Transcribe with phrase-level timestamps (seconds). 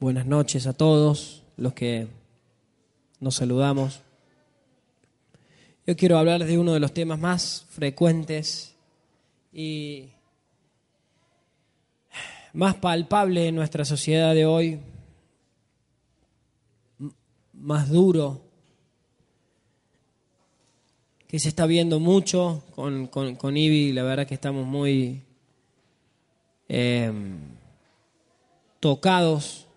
[0.00, 2.06] Buenas noches a todos los que
[3.18, 4.00] nos saludamos.
[5.88, 8.76] Yo quiero hablar de uno de los temas más frecuentes
[9.52, 10.10] y
[12.52, 14.78] más palpable en nuestra sociedad de hoy,
[17.52, 18.40] más duro,
[21.26, 25.24] que se está viendo mucho con, con, con Ivy, la verdad que estamos muy
[26.68, 27.12] eh,
[28.78, 29.67] tocados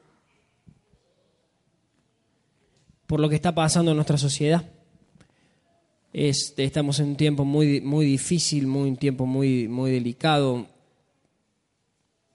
[3.12, 4.64] por lo que está pasando en nuestra sociedad.
[6.14, 10.66] Este, estamos en un tiempo muy, muy difícil, muy, un tiempo muy, muy delicado.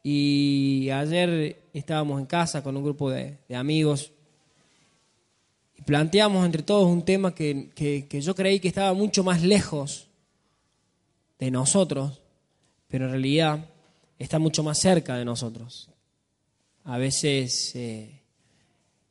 [0.02, 4.12] Y ayer estábamos en casa con un grupo de, amigos
[5.78, 10.08] y planteamos entre todos un tema que, que yo creí que estaba mucho más lejos
[11.38, 12.20] de nosotros,
[12.86, 13.64] pero en realidad
[14.18, 15.88] está mucho más cerca de nosotros.
[16.84, 18.15] A veces eh,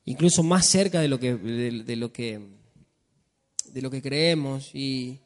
[0.06, 2.40] incluso más cerca de lo que, de, lo que,
[3.72, 4.74] de lo que creemos.
[4.74, 5.20] Y,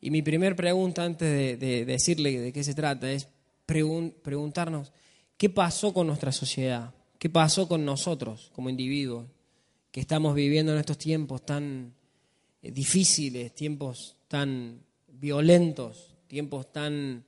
[0.00, 3.28] y mi primera pregunta antes de, decirle de qué se trata es
[3.66, 4.92] preguntarnos
[5.36, 9.26] qué pasó con nuestra sociedad, qué pasó con nosotros como individuos
[9.90, 11.94] que estamos viviendo en estos tiempos tan
[12.62, 17.24] eh, difíciles, tiempos tan violentos, tiempos tan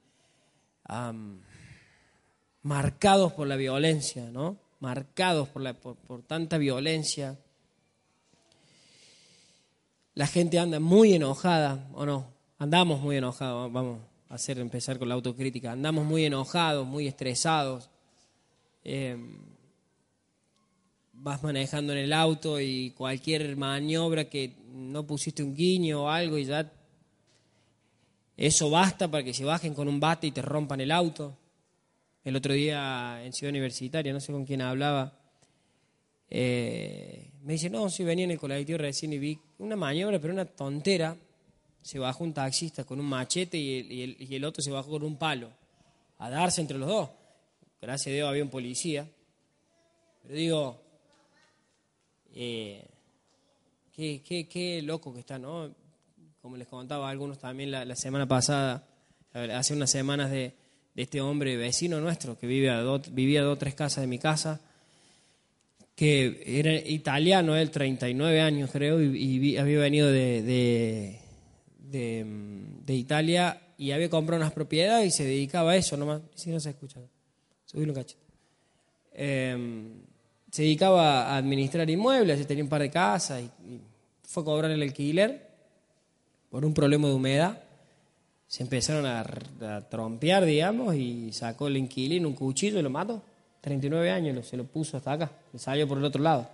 [2.63, 4.64] marcados por la violencia, ¿no?
[4.85, 7.39] Marcados por, la, por, tanta violencia.
[10.15, 12.27] La gente anda muy enojada, ¿o no?
[12.59, 15.73] Andamos muy enojados, vamos a hacer empezar con la autocrítica.
[15.73, 17.89] Andamos muy enojados, muy estresados.
[18.85, 19.39] Em,
[21.15, 26.37] vas manejando en el auto y cualquier maniobra que no pusiste un guiño o algo
[26.37, 26.71] y ya
[28.37, 31.39] eso basta para que se bajen con un bate y te rompan el auto
[32.25, 35.19] el otro día en Ciudad Universitaria, no sé con quién hablaba,
[36.31, 40.33] eh, me dice, no, si venía en el colectivo recién y vi una maniobra, pero
[40.33, 41.17] una tontera.
[41.83, 45.51] Se bajó un taxista con un machete y el, otro se bajó con un palo,
[46.19, 47.11] a darse entre los dos.
[47.81, 49.07] Gracias a Dios había un policía.
[50.23, 50.83] Pero digo,
[52.33, 52.89] eh,
[53.93, 55.75] qué, qué, qué, loco que está, ¿no?
[56.41, 58.89] Como les contaba a algunos también la semana pasada,
[59.35, 60.55] hace unas semanas de,
[60.95, 64.07] de este hombre vecino nuestro que vive a vivía a dos o tres casas de
[64.07, 64.61] mi casa,
[65.95, 71.21] que era italiano, él, 39 años creo, y, había venido de,
[71.81, 76.23] de, Italia y había comprado unas propiedades y se dedicaba a eso nomás.
[76.35, 77.01] Si no se escucha,
[77.65, 78.23] subí un cachito.
[79.13, 80.03] Em,
[80.51, 83.81] se dedicaba a administrar inmuebles, tenía un par de casas y, y
[84.23, 85.49] fue a cobrar el alquiler
[86.51, 87.64] por un problema de humedad
[88.47, 93.23] se empezaron a, trompear, digamos, y sacó el inquilino un cuchillo y lo mató.
[93.61, 96.49] 39 años, se lo puso hasta acá, le salió por el otro lado.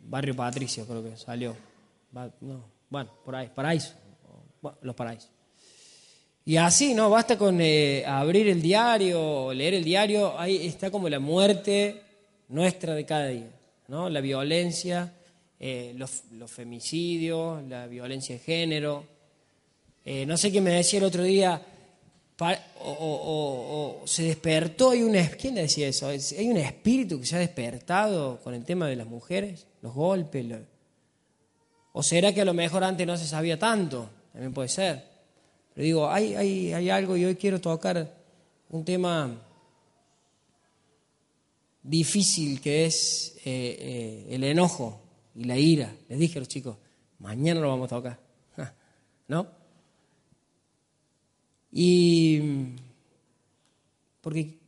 [0.00, 1.54] Barrio Patricio creo que salió.
[2.90, 3.94] bueno, por ahí, paraíso.
[4.82, 5.30] los paraísos.
[6.44, 7.08] Y así, ¿no?
[7.08, 12.02] Basta con eh, abrir el diario, leer el diario, ahí está como la muerte
[12.48, 13.50] nuestra de cada día,
[13.86, 14.10] ¿no?
[14.10, 15.14] La violencia,
[15.60, 19.11] eh, los femicidios, la violencia de género,
[20.04, 21.60] eh, no sé qué me decía el otro día,
[22.80, 26.08] o, se despertó, hay un, ¿quién decía eso?
[26.08, 29.66] ¿Hay un espíritu que se ha despertado con el tema de las mujeres?
[29.80, 30.46] Los golpes.
[31.92, 34.08] ¿O será que a lo mejor antes no se sabía tanto?
[34.32, 35.04] También puede ser.
[35.74, 38.12] Pero digo, hay, hay, hay algo y hoy quiero tocar
[38.70, 39.38] un tema
[41.82, 45.00] difícil que es eh, eh, el enojo
[45.34, 45.94] y la ira.
[46.08, 46.76] Les dije a los chicos,
[47.18, 48.18] mañana lo vamos a tocar.
[49.28, 49.61] ¿No?
[51.72, 52.40] Y
[54.20, 54.58] porque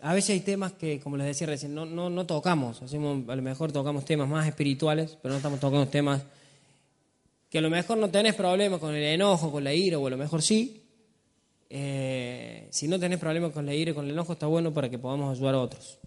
[0.00, 2.82] a veces hay temas que, como les decía recién, no, no, no tocamos.
[2.82, 6.22] Hacemos, a lo mejor tocamos temas más espirituales, pero no estamos tocando temas
[7.50, 10.10] que a lo mejor no tenés problemas con el enojo, con la ira, o a
[10.10, 10.82] lo mejor sí.
[11.68, 14.88] Eh, si no tenés problemas con la ira y con el enojo, está bueno para
[14.88, 15.98] que podamos ayudar a otros.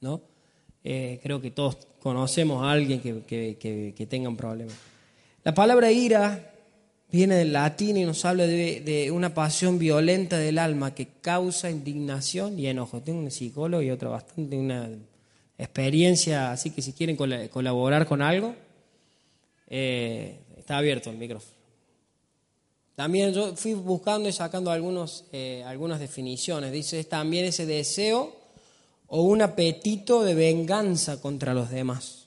[0.00, 0.22] ¿No?
[0.84, 4.72] Eh, creo que todos conocemos a alguien que, que, que tenga un problema.
[5.44, 6.51] La palabra ira
[7.12, 12.58] viene del latín y nos habla de, una pasión violenta del alma que causa indignación
[12.58, 13.02] y enojo.
[13.02, 14.88] Tengo un psicólogo y otro bastante, una
[15.58, 18.54] experiencia, así que si quieren colaborar con algo,
[19.68, 21.52] eh, está abierto el micrófono.
[22.94, 26.72] También yo fui buscando y sacando algunos, eh, algunas definiciones.
[26.72, 28.34] Dice, es también ese deseo
[29.06, 32.21] o un apetito de venganza contra los demás.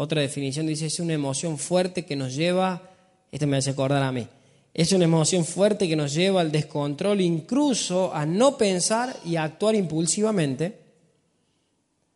[0.00, 2.88] Otra definición dice, es una emoción fuerte que nos lleva,
[3.32, 4.28] esto me hace acordar a mí,
[4.72, 9.42] Es una emoción fuerte que nos lleva al descontrol, incluso a no pensar y a
[9.42, 10.78] actuar impulsivamente,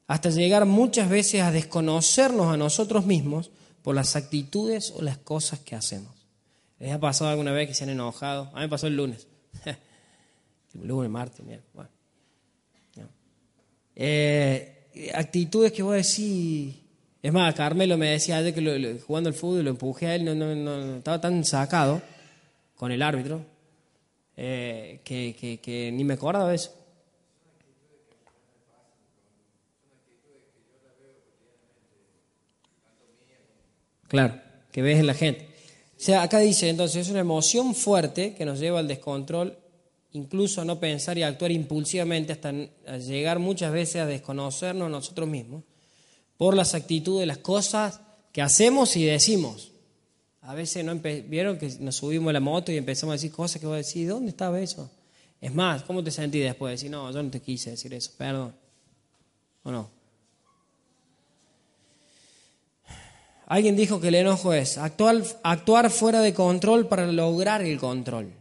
[0.07, 3.51] hasta llegar muchas veces a desconocernos a nosotros mismos
[3.83, 6.13] por las actitudes o las cosas que hacemos.
[6.79, 8.49] ¿Les ha pasado alguna vez que se han enojado?
[8.53, 9.27] A mí me pasó el lunes.
[9.65, 11.63] el lunes, martes, mira.
[13.97, 16.82] Eh, actitudes que vos decís.
[17.23, 20.35] Es más, Carmelo me decía ayer que jugando al fútbol lo empujé a él, no,
[20.35, 22.03] no, estaba tan sacado
[22.75, 23.45] con el árbitro,
[24.37, 26.75] eh, que, ni me acordaba de eso.
[34.09, 34.41] Claro,
[34.73, 35.47] que ves en la gente.
[35.97, 39.57] O sea, acá dice entonces, es una emoción fuerte que nos lleva al descontrol,
[40.11, 42.51] incluso a no pensar y actuar impulsivamente hasta
[42.99, 45.63] llegar muchas veces a desconocernos nosotros mismos
[46.43, 48.01] por las actitudes, las cosas
[48.33, 49.71] que hacemos y decimos.
[50.41, 53.61] A veces no vieron que nos subimos a la moto y empezamos a decir cosas
[53.61, 54.91] que vos decís, ¿dónde estaba eso?
[55.41, 58.11] Es más, ¿cómo te sentí después de decir, no, yo no te quise decir eso,
[58.19, 58.53] perdón?
[59.63, 59.89] ¿O no?
[63.47, 68.33] Alguien dijo que el enojo es actuar, actuar fuera de control para lograr el control.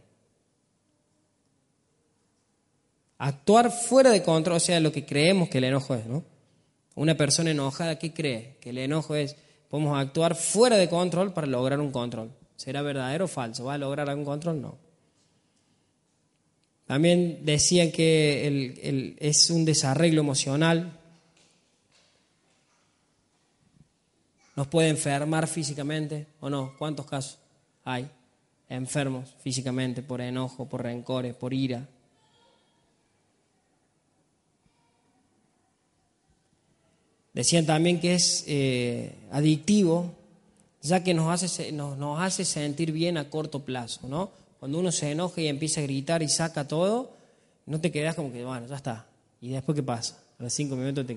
[3.18, 6.31] Actuar fuera de control, o sea, lo que creemos que el enojo es, ¿no?
[6.94, 8.56] Una persona enojada, ¿qué cree?
[8.60, 9.36] Que el enojo es
[9.72, 12.30] Podemos actuar fuera de control para lograr un control.
[12.56, 13.64] ¿Será verdadero o falso?
[13.64, 14.60] ¿Va a lograr algún control?
[14.60, 14.76] No.
[16.84, 20.92] También decían que es un desarreglo emocional.
[24.56, 26.76] Nos puede enfermar físicamente o no.
[26.76, 27.38] ¿Cuántos casos
[27.82, 28.10] hay?
[28.68, 31.88] Enfermos físicamente por enojo, por rencores, por ira.
[37.34, 40.12] Decían también que es eh, adictivo,
[40.82, 44.30] ya que nos hace, nos, hace sentir bien a corto plazo, ¿no?
[44.60, 47.12] Cuando uno se enoja y empieza a gritar y saca todo,
[47.66, 49.06] no te quedas como que, bueno, ya está.
[49.40, 50.22] ¿Y después qué pasa?
[50.38, 51.16] A los cinco minutos te...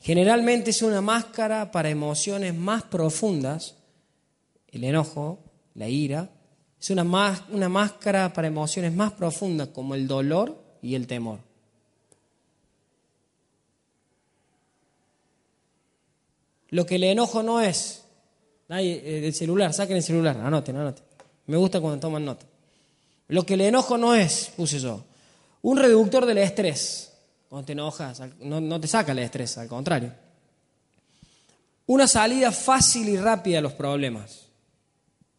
[0.00, 3.74] Generalmente es una máscara para emociones más profundas,
[4.70, 5.40] el enojo,
[5.74, 6.30] la ira,
[6.80, 11.47] es una, más, una máscara para emociones más profundas como el dolor y el temor.
[16.70, 18.04] Lo que el enojo no es.
[18.68, 21.04] Nadie, eh, del celular, saquen el celular, anoten, anoten.
[21.46, 22.46] Me gusta cuando toman nota.
[23.28, 25.02] Lo que el enojo no es, puse yo,
[25.62, 27.12] un reductor del estrés.
[27.48, 30.12] Cuando te enojas, no, te saca el estrés, al contrario.
[31.86, 34.46] Una salida fácil y rápida a los problemas.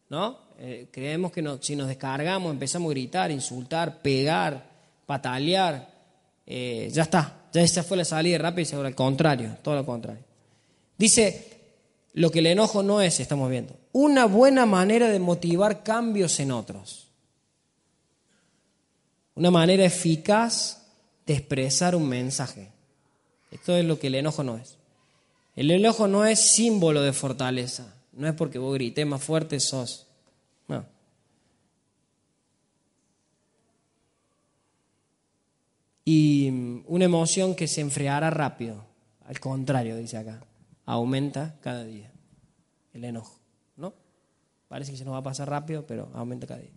[0.08, 0.50] ¿No?
[0.58, 4.68] Eh, creemos que si nos descargamos, empezamos a gritar, insultar, pegar,
[5.06, 5.88] patalear,
[6.44, 7.46] eh, ya está.
[7.52, 10.24] Ya esa fue la salida rápida y seguro al contrario, todo lo contrario.
[11.00, 11.46] Dice,
[12.12, 16.52] lo que el enojo no es, estamos viendo, una buena manera de motivar cambios en
[16.52, 17.08] otros.
[19.34, 20.82] Una manera eficaz
[21.24, 22.68] de expresar un mensaje.
[23.50, 24.76] Esto es lo que el enojo no es.
[25.56, 27.94] El enojo no es símbolo de fortaleza.
[28.12, 30.06] No es porque vos grites más fuerte sos.
[30.68, 30.84] No.
[36.04, 38.84] Y una emoción que se enfriará rápido.
[39.24, 40.42] Al contrario, dice acá
[40.90, 42.10] aumenta cada día
[42.92, 43.38] el enojo,
[43.76, 43.94] ¿no?
[44.66, 46.72] Parece que se nos va a pasar rápido, pero aumenta cada día.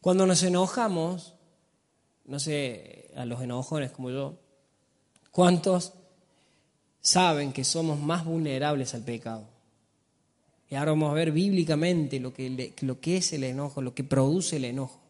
[0.00, 1.34] Cuando nos enojamos,
[2.24, 4.38] no sé, a los enojones como yo,
[5.30, 5.92] ¿cuántos
[7.02, 9.46] saben que somos más vulnerables al pecado?
[10.70, 14.04] Y ahora vamos a ver bíblicamente lo que, lo que es el enojo, lo que
[14.04, 15.00] produce el enojo.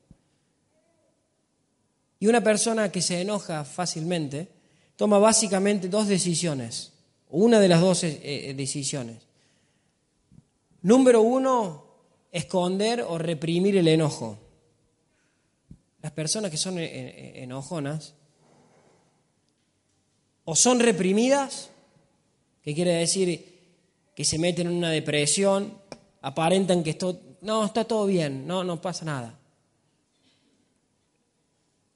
[2.18, 4.48] Y una persona que se enoja fácilmente
[4.96, 6.97] toma básicamente dos decisiones
[7.30, 9.18] una de las dos eh, eh, decisiones.
[10.82, 11.84] Número uno,
[12.32, 14.38] esconder o reprimir el enojo.
[16.00, 18.14] Las personas que son eh, enojonas
[20.44, 21.70] o son reprimidas,
[22.62, 23.58] que quiere decir
[24.14, 25.76] que se meten en una depresión,
[26.22, 29.38] aparentan que esto, no, está todo bien, no, no pasa nada.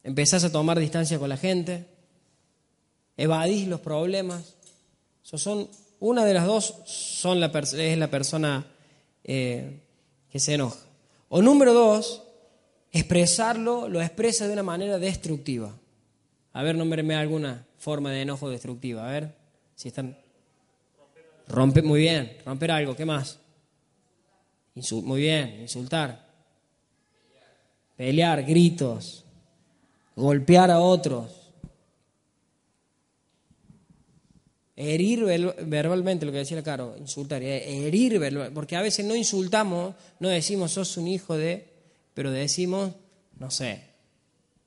[0.02, 1.86] Empezás a tomar distancia con la gente,
[3.16, 4.56] evadís los problemas,
[5.22, 5.68] son,
[6.00, 8.66] una de las dos son la, es la persona
[9.24, 9.80] eh,
[10.30, 10.80] que se enoja.
[11.28, 12.22] O número dos,
[12.90, 15.74] expresarlo lo expresa de una manera destructiva.
[16.52, 19.08] A ver, nómbreme alguna forma de enojo destructiva.
[19.08, 19.34] A ver,
[19.74, 20.18] si están...
[21.48, 23.38] Romper, muy bien, romper algo, ¿qué más?
[25.02, 26.26] muy bien, insultar.
[27.96, 29.24] Pelear, gritos.
[30.16, 31.41] Golpear a otros
[34.74, 35.24] Herir
[35.66, 40.28] verbalmente, lo que decía Caro, insultar, eh, herir verbalmente, porque a veces no insultamos, no
[40.28, 41.66] decimos sos un hijo de,
[42.14, 42.92] pero decimos,
[43.38, 43.82] no sé,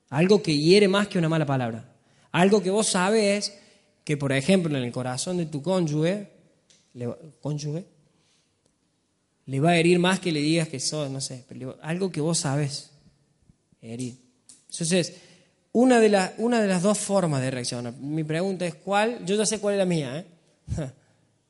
[0.10, 1.92] algo que hiere más que una mala palabra.
[2.32, 3.58] Algo que vos sabes
[4.04, 6.30] que, por ejemplo, en el corazón de tu cónyuge,
[6.94, 7.10] le,
[7.42, 7.86] cónyuge,
[9.48, 11.46] le va a herir más que le digas que sos, no sé,
[11.82, 12.92] algo que vos sabes
[13.82, 14.18] herir.
[14.70, 15.16] Entonces,
[15.76, 17.94] una de, una de las dos formas de reaccionar.
[17.96, 20.26] Mi pregunta es cuál, yo ya sé cuál es la mía, ¿eh?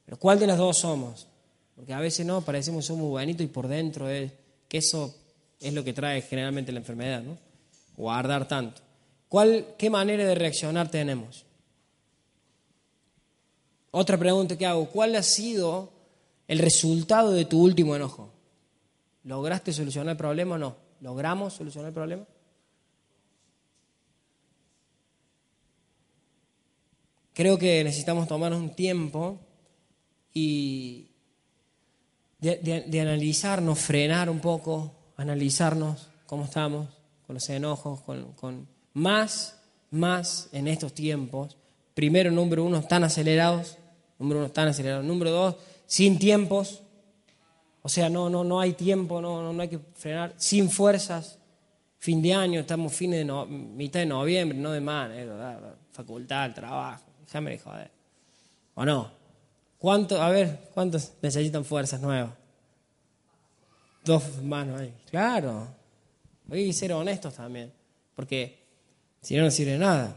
[0.05, 1.27] pero ¿cuál de las dos somos?
[1.75, 4.31] Porque a veces no, parecemos somos buenitos y por dentro es
[4.67, 5.15] que eso
[5.59, 7.37] es lo que trae generalmente la enfermedad, ¿no?
[7.95, 8.81] Guardar tanto.
[9.29, 11.45] ¿Cuál, ¿Qué manera de reaccionar tenemos?
[13.91, 15.91] Otra pregunta que hago, ¿cuál ha sido
[16.47, 18.31] el resultado de tu último enojo?
[19.23, 20.75] ¿Lograste solucionar el problema o no?
[20.99, 22.25] ¿Logramos solucionar el problema?
[27.35, 29.37] Creo que necesitamos tomarnos un tiempo
[30.33, 31.11] y
[32.39, 36.87] de, analizarnos, frenar un poco, analizarnos cómo estamos
[37.27, 39.59] con los enojos, con, más,
[39.91, 41.57] más en estos tiempos.
[41.93, 43.79] Primero, número uno, tan acelerados.
[44.17, 45.03] Número uno, tan acelerados.
[45.03, 46.83] Número dos, sin tiempos.
[47.81, 50.33] O sea, no, no, no hay tiempo, no, no, hay que frenar.
[50.37, 51.37] Sin fuerzas.
[51.97, 55.27] Fin de año, estamos fines de mitad de noviembre, no de más, eh,
[55.91, 57.91] facultad, trabajo déjame de joder.
[58.75, 59.11] ¿O no?
[59.77, 62.31] ¿Cuánto, a ver, ¿cuántos necesitan fuerzas nuevas?
[64.05, 64.93] Dos manos ahí.
[65.09, 65.67] Claro.
[66.49, 67.73] Hay que ser honestos también.
[68.15, 68.57] Porque
[69.21, 70.15] si no, no sirve nada.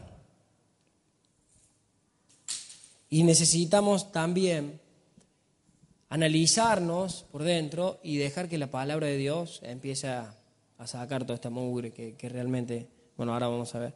[3.09, 4.79] Y necesitamos también
[6.07, 10.35] analizarnos por dentro y dejar que la palabra de Dios empiece a,
[10.85, 13.93] sacar toda esta mugre que, que realmente, bueno, ahora vamos a ver.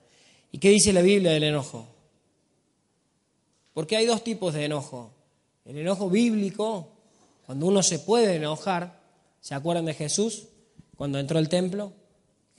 [0.52, 1.93] ¿Y qué dice la Biblia del enojo?
[3.74, 5.12] Porque hay dos tipos de enojo.
[5.66, 6.90] El enojo bíblico,
[7.46, 9.00] cuando uno se puede enojar,
[9.40, 10.48] ¿se acuerdan de Jesús?
[10.96, 11.94] Cuando entró al templo,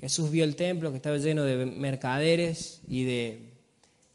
[0.01, 3.55] Jesús vio el templo que estaba lleno de mercaderes y de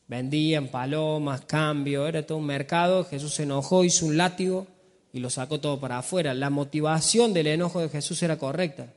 [0.08, 3.06] vendían palomas, cambio, era todo un mercado.
[3.06, 4.68] Jesús se enojó, hizo un látigo
[5.14, 6.34] y lo sacó todo para afuera.
[6.34, 8.92] La motivación del enojo de Jesús era correcta.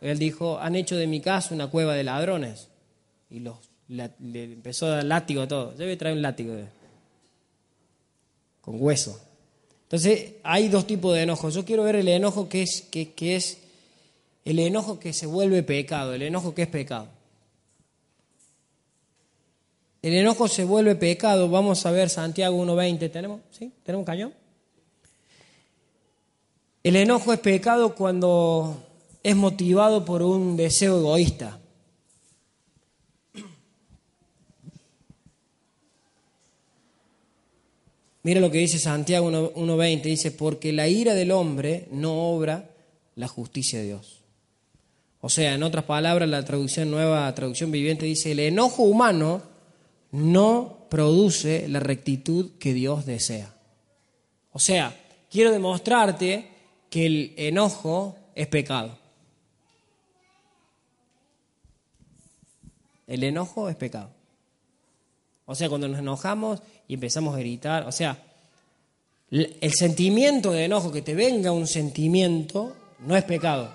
[0.00, 2.68] Él dijo, han hecho de mi casa una cueva de ladrones.
[3.30, 3.56] Y los,
[3.88, 5.72] le, empezó a dar látigo a todo.
[5.72, 6.54] Yo voy a traer un látigo
[8.64, 9.20] con hueso.
[9.82, 11.54] Entonces, hay dos tipos de enojos.
[11.54, 13.58] Yo quiero ver el enojo que es, que, es
[14.44, 17.08] el enojo que se vuelve pecado, el enojo que es pecado.
[20.02, 21.48] El enojo se vuelve pecado.
[21.48, 23.10] Vamos a ver Santiago 1.20.
[23.10, 23.40] ¿Tenemos?
[23.50, 23.72] ¿Sí?
[23.82, 24.34] ¿Tenemos un cañón?
[26.82, 28.82] El enojo es pecado cuando
[29.22, 31.58] es motivado por un deseo egoísta.
[38.24, 42.70] Mira lo que dice Santiago 1.20, dice, porque la ira del hombre no obra
[43.16, 44.22] la justicia de Dios.
[45.20, 49.42] O sea, en otras palabras, la traducción nueva, traducción viviente, dice, el enojo humano
[50.10, 53.54] no produce la rectitud que Dios desea.
[54.52, 54.98] O sea,
[55.30, 56.48] quiero demostrarte
[56.88, 58.96] que el enojo es pecado.
[63.06, 64.08] El enojo es pecado.
[65.46, 68.18] O sea, cuando nos enojamos y empezamos a gritar, o sea,
[69.30, 73.70] el sentimiento de enojo, que te venga un sentimiento, no es pecado.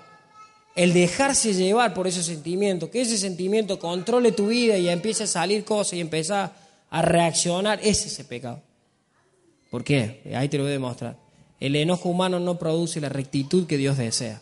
[0.74, 5.26] El dejarse llevar por ese sentimiento, que ese sentimiento controle tu vida y empiece a
[5.26, 6.52] salir cosas y empezar
[6.90, 8.62] a reaccionar, ese es pecado.
[9.70, 10.22] ¿Por qué?
[10.34, 11.16] Ahí te lo voy a demostrar.
[11.60, 14.40] El enojo humano no produce la rectitud que Dios desea.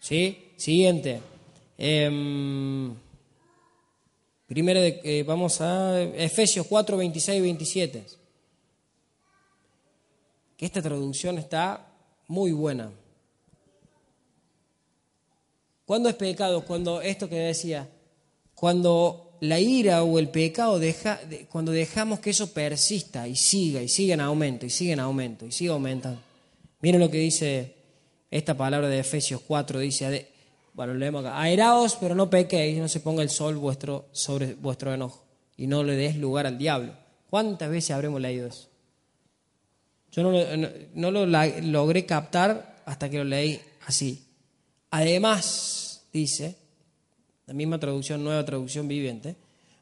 [0.00, 0.52] ¿Sí?
[0.56, 1.20] Siguiente.
[1.76, 2.94] Em,
[4.48, 8.06] Primero de, eh, vamos a Efesios 4, 26 y 27.
[10.56, 11.86] Que esta traducción está
[12.28, 12.90] muy buena.
[15.84, 16.64] ¿Cuándo es pecado?
[16.64, 17.88] Cuando esto que decía,
[18.54, 23.88] cuando la ira o el pecado deja, cuando dejamos que eso persista y siga y
[23.88, 26.20] siga en aumento y siga en aumento y siga aumentando.
[26.80, 27.74] Miren lo que dice
[28.30, 30.28] esta palabra de Efesios 4, dice,
[30.78, 31.40] bueno, leemos acá.
[31.40, 35.24] Airaos, pero no pequéis, no se ponga el sol vuestro, sobre vuestro enojo
[35.56, 36.92] y no le des lugar al diablo.
[37.28, 38.68] ¿Cuántas veces habremos leído eso?
[40.12, 44.24] Yo no, lo logré captar hasta que lo leí así.
[44.92, 46.54] Además, dice,
[47.46, 49.34] la misma traducción, nueva traducción viviente,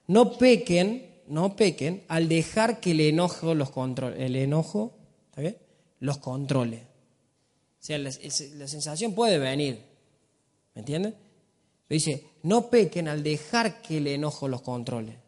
[0.06, 4.24] no pequen, no pequen al dejar que el enojo los controle.
[4.24, 4.96] El enojo,
[5.28, 5.58] ¿está bien?
[6.00, 6.84] Los controle.
[7.78, 9.95] O sea, la sensación puede venir,
[10.76, 11.16] ¿Me entienden?
[11.88, 15.18] Dice, no pequen al dejar que el enojo los controle.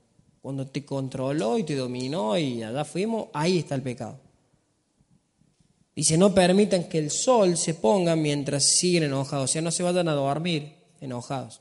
[0.43, 4.21] cuando te controló y te dominó y allá fuimos, ahí está el pecado.
[5.97, 9.83] Dice, no permitan que el sol se ponga mientras siguen enojados, o sea, no se
[9.83, 11.61] vayan a dormir enojados.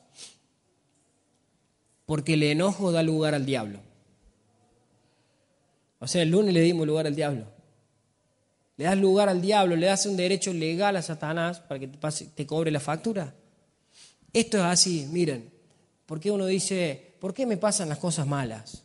[2.06, 3.80] Porque el enojo da lugar al diablo.
[6.00, 7.46] O sea, el lunes le dimos lugar al diablo.
[8.76, 12.26] Le das lugar al diablo, le das un derecho legal a Satanás para que te,
[12.36, 13.34] te cobre la factura.
[14.34, 15.52] Esto es así, miren.
[16.06, 18.84] ¿Por qué uno dice, ¿por qué me pasan las cosas malas?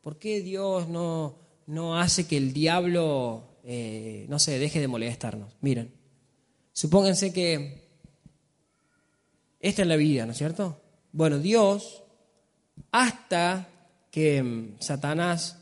[0.00, 1.36] ¿Por qué Dios no,
[1.66, 5.54] no hace que el diablo, eh, no sé, deje de molestarnos?
[5.60, 5.92] Miren,
[6.72, 7.84] supónganse que
[9.60, 10.80] esta es la vida, ¿no es cierto?
[11.12, 12.02] Bueno, Dios,
[12.90, 13.68] hasta
[14.10, 15.58] que mm, Satanás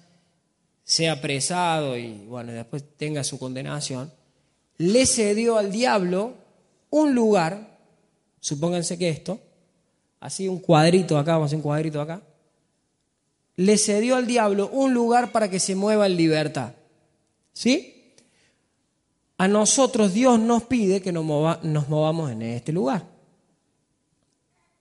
[0.84, 4.12] sea apresado y bueno, después tenga su condenación,
[4.78, 6.34] le cedió al diablo
[6.90, 7.71] un lugar,
[8.42, 9.40] supónganse que esto,
[10.18, 12.20] así un cuadrito acá, vamos a hacer un cuadrito acá,
[13.56, 16.72] le cedió al diablo un lugar para que se mueva en libertad.
[17.52, 18.14] ¿Sí?
[19.38, 23.06] A nosotros Dios nos pide que nos, movamos en este lugar.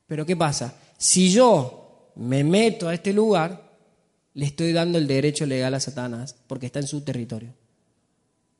[0.07, 0.73] Pero ¿qué pasa?
[0.97, 3.69] Si yo me meto a este lugar,
[4.33, 7.53] le estoy dando el derecho legal a Satanás porque está en su territorio.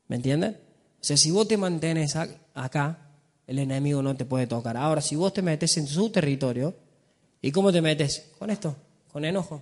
[0.08, 0.58] ¿Me entienden?
[1.02, 2.16] O sea, si vos te mantienes
[2.54, 3.11] acá,
[3.52, 4.78] el enemigo no te puede tocar.
[4.78, 6.74] Ahora, si vos te metes en su territorio,
[7.42, 8.32] ¿y cómo te metes?
[8.40, 8.76] Con esto,
[9.12, 9.62] con enojo,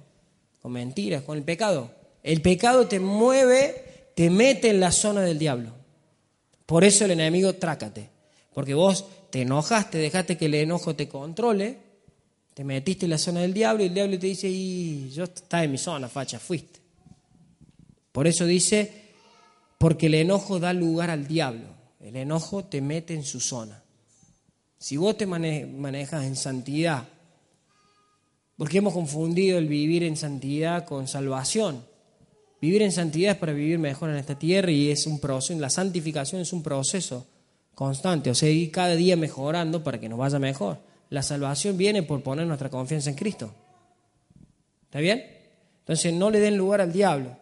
[0.61, 1.91] con mentiras, con el pecado.
[2.23, 5.71] El pecado te mueve, te mete en la zona del diablo.
[6.65, 8.09] Por eso el enemigo trácate.
[8.53, 11.89] Porque vos te enojaste, dejaste que el enojo te controle
[12.59, 15.63] te metiste en la zona del diablo y el diablo te dice, y yo estaba
[15.63, 16.81] en mi zona, facha, fuiste.
[18.11, 19.13] Por eso dice,
[19.77, 21.78] porque el enojo da lugar al diablo.
[22.09, 23.83] El enojo te mete en su zona.
[24.79, 27.07] Si vos te manejas en santidad,
[28.57, 31.85] porque hemos confundido el vivir en santidad con salvación.
[32.59, 35.69] Vivir en santidad es para vivir mejor en esta tierra y es un proceso, la
[35.69, 37.27] santificación es un proceso
[37.75, 40.79] constante, o sea, ir cada día mejorando para que nos vaya mejor.
[41.11, 43.53] La salvación viene por poner nuestra confianza en Cristo.
[44.85, 45.23] ¿Está bien?
[45.81, 47.37] Entonces no le den lugar al diablo.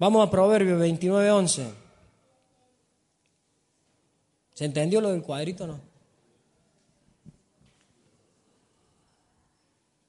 [0.00, 1.81] Vamos a Proverbios 29, 11.
[4.54, 5.80] ¿Se entendió lo del cuadrito o no?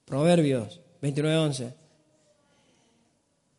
[0.06, 1.74] Proverbios 29, 11.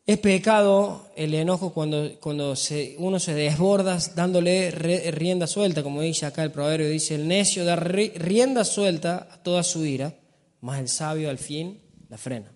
[0.07, 2.55] Es pecado el enojo cuando, cuando
[2.99, 7.75] uno se desborda dándole rienda suelta, como dice acá el proverbio, dice, el necio da
[7.77, 10.15] rienda suelta a toda su ira,
[10.61, 12.53] más el sabio al fin la frena.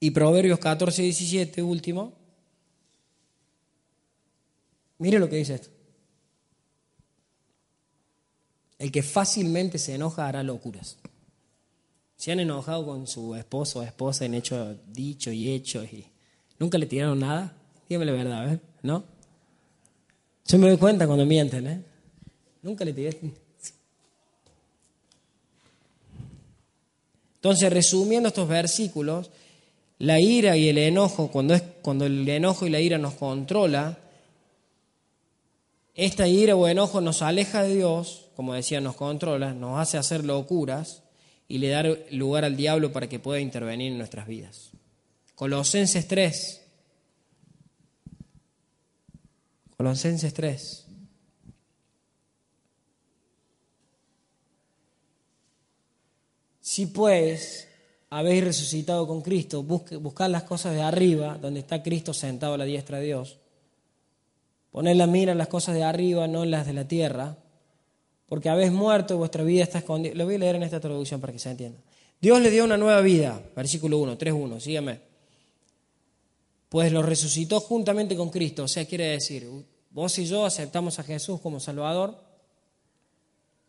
[0.00, 2.19] Y Proverbios 14, 17, último.
[5.00, 5.70] Mire lo que dice esto.
[8.78, 10.98] El que fácilmente se enoja hará locuras.
[12.16, 16.04] Se han enojado con su esposo o esposa, han hecho dicho y hecho y
[16.58, 17.56] nunca le tiraron nada.
[17.88, 18.60] Dígame la verdad, ¿eh?
[18.82, 19.04] ¿no?
[20.44, 21.82] Yo me doy cuenta cuando mienten, ¿eh?
[22.62, 23.18] Nunca le tiré.
[27.36, 29.30] Entonces, resumiendo estos versículos,
[29.96, 33.98] la ira y el enojo, cuando, es, cuando el enojo y la ira nos controla,
[36.00, 40.24] esta ira o enojo nos aleja de Dios, como decía, nos controla, nos hace hacer
[40.24, 41.02] locuras
[41.46, 44.70] y le dar lugar al diablo para que pueda intervenir en nuestras vidas.
[45.34, 46.62] Colosenses 3.
[49.76, 50.86] Colosenses 3.
[56.62, 57.68] Si pues
[58.08, 62.64] habéis resucitado con Cristo, buscad las cosas de arriba, donde está Cristo sentado a la
[62.64, 63.39] diestra de Dios.
[64.70, 67.36] Poned la mira en las cosas de arriba, no en las de la tierra
[68.30, 70.14] porque habéis muerto y vuestra vida está escondida.
[70.14, 71.80] Lo voy a leer en esta traducción para que se entienda.
[72.20, 75.00] Dios le dio una nueva vida, versículo 1, 3.1, sígueme.
[76.68, 79.48] Pues lo resucitó juntamente con Cristo, o sea, quiere decir,
[79.90, 82.22] vos y yo aceptamos a Jesús como Salvador.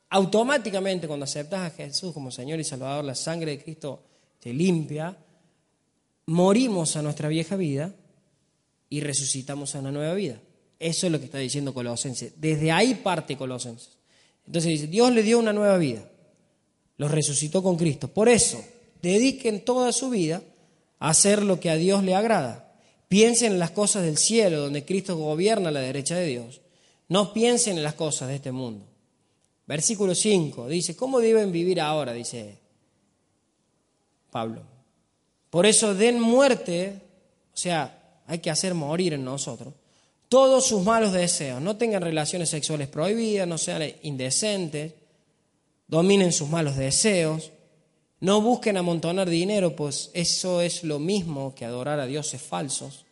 [0.10, 4.04] Automáticamente cuando aceptas a Jesús como Señor y Salvador, la sangre de Cristo
[4.40, 5.18] te limpia,
[6.28, 7.92] morimos a nuestra vieja vida
[8.92, 10.40] y resucitamos a una nueva vida.
[10.82, 12.34] Eso es lo que está diciendo Colosenses.
[12.38, 14.00] Desde ahí parte Colosenses.
[14.48, 16.10] Entonces dice, Dios le dio una nueva vida,
[16.98, 18.08] los resucitó con Cristo.
[18.08, 18.60] Por eso,
[19.00, 20.42] dediquen toda su vida
[20.98, 22.74] a hacer lo que a Dios le agrada.
[23.10, 26.62] Piensen en las cosas del cielo, donde Cristo gobierna a la derecha de Dios.
[27.10, 28.84] No piensen en las cosas de este mundo.
[29.68, 32.12] Versículo 5 dice, ¿cómo deben vivir ahora?
[32.12, 32.58] Dice
[34.32, 34.64] Pablo.
[35.52, 37.00] Por eso den muerte,
[37.54, 39.76] o sea, hay que hacer morir en nosotros
[40.32, 41.62] todos sus malos deseos.
[41.62, 44.94] No tengan relaciones sexuales prohibidas, no sean indecentes,
[45.88, 47.52] dominen sus malos deseos.
[48.22, 53.04] No busquen amontonar dinero, pues eso es lo mismo que adorar a dioses falsos.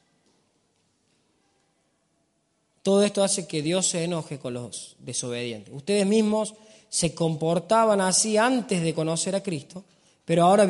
[2.83, 5.73] Todo esto hace que Dios se enoje con los desobedientes.
[5.75, 6.53] Ustedes mismos
[6.87, 9.83] se comportaban así antes de conocer a Cristo,
[10.23, 10.65] pero ahora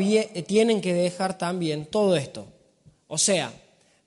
[0.48, 2.48] tienen que dejar también todo esto.
[3.08, 3.54] O sea,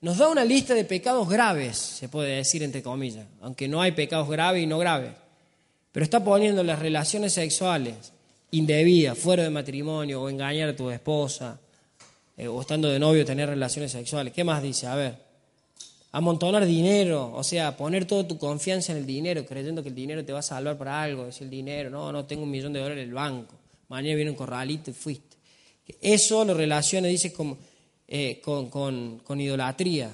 [0.02, 3.92] nos da una lista de pecados graves, se puede decir entre comillas, aunque no hay
[3.92, 5.12] pecados graves y no graves.
[5.92, 8.12] Pero está poniendo las relaciones sexuales
[8.50, 11.58] indebidas, fuera de matrimonio, o engañar a tu esposa,
[12.36, 14.32] eh, o estando de novio tener relaciones sexuales.
[14.32, 14.88] ¿Qué más dice?
[14.88, 15.16] A ver,
[16.10, 20.24] amontonar dinero, o sea, poner toda tu confianza en el dinero, creyendo que el dinero
[20.24, 22.80] te va a salvar para algo, decir el dinero, no, no, tengo un millón de
[22.80, 23.54] dólares en el banco,
[23.88, 25.36] mañana viene un corralito y fuiste.
[26.00, 27.32] Eso lo relaciona, dice,
[28.14, 30.10] eh, con, con, idolatría.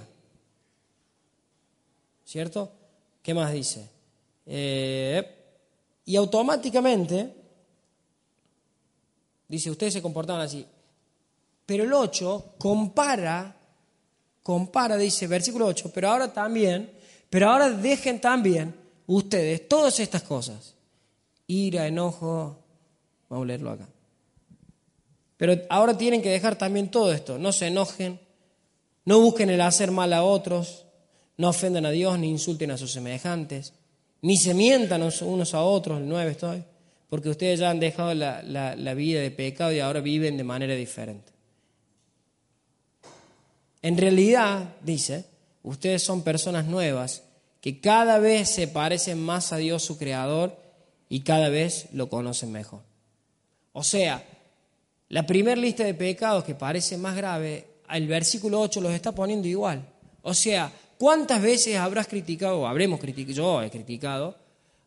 [2.24, 2.70] ¿Cierto?
[3.20, 3.90] ¿Qué más dice?
[4.46, 5.34] Eh,
[6.04, 7.34] y automáticamente,
[9.48, 10.64] dice, ustedes se comportaban así.
[11.66, 13.56] Pero el 8 compara,
[14.44, 16.92] compara, dice, versículo 8, pero ahora también,
[17.28, 18.76] pero ahora dejen también
[19.08, 20.76] ustedes todas estas cosas.
[21.48, 22.58] Ira, enojo,
[23.28, 23.88] vamos a leerlo acá.
[25.38, 27.38] Pero ahora tienen que dejar también todo esto.
[27.38, 28.20] No se enojen,
[29.06, 30.84] no busquen el hacer mal a otros,
[31.38, 33.72] no ofendan a Dios ni insulten a sus semejantes
[34.22, 36.64] ni se mientan unos a otros, el 9 estoy,
[37.08, 40.74] porque ustedes ya han dejado la, la vida de pecado y ahora viven de manera
[40.74, 41.32] diferente.
[43.80, 45.24] En realidad, dice,
[45.62, 47.22] ustedes son personas nuevas
[47.60, 50.56] que cada vez se parecen más a Dios su Creador
[51.08, 52.80] y cada vez lo conocen mejor.
[53.72, 54.24] O sea,
[55.08, 59.48] la primera lista de pecados que parece más grave, el versículo 8 los está poniendo
[59.48, 59.86] igual.
[60.22, 64.36] O sea, ¿Cuántas veces habrás criticado, o habremos criticado, yo he criticado,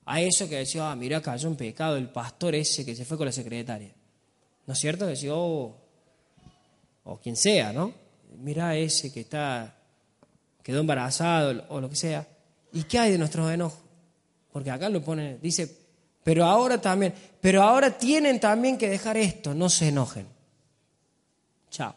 [0.05, 3.17] a eso que decía, ah, mira, cayó un pecado el pastor ese que se fue
[3.17, 3.93] con la secretaria?
[4.67, 5.05] ¿No es cierto?
[5.05, 5.73] Decía, oh,
[7.05, 7.93] o quien sea, ¿no?
[8.39, 9.73] Mira ese que está,
[10.61, 12.27] quedó embarazado o lo que sea.
[12.73, 13.79] ¿Y qué hay de nuestros enojos?
[14.51, 15.80] Porque acá lo pone, dice,
[16.23, 20.27] pero ahora también, pero ahora tienen también que dejar esto, no se enojen.
[21.69, 21.95] Chao.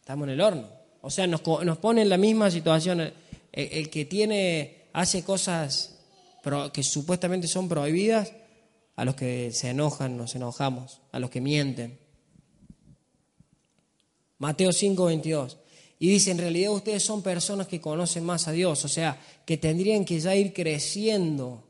[0.00, 0.68] Estamos en el horno.
[1.00, 3.12] O sea, nos, pone en la misma situación.
[3.52, 5.98] El, que tiene, hace cosas
[6.72, 8.32] que supuestamente son prohibidas,
[8.94, 11.98] a los que se enojan, nos enojamos, a los que mienten.
[14.38, 15.58] Mateo 5, 22.
[15.98, 19.56] Y dice, en realidad ustedes son personas que conocen más a Dios, o sea, que
[19.56, 21.62] tendrían que ya ir creciendo,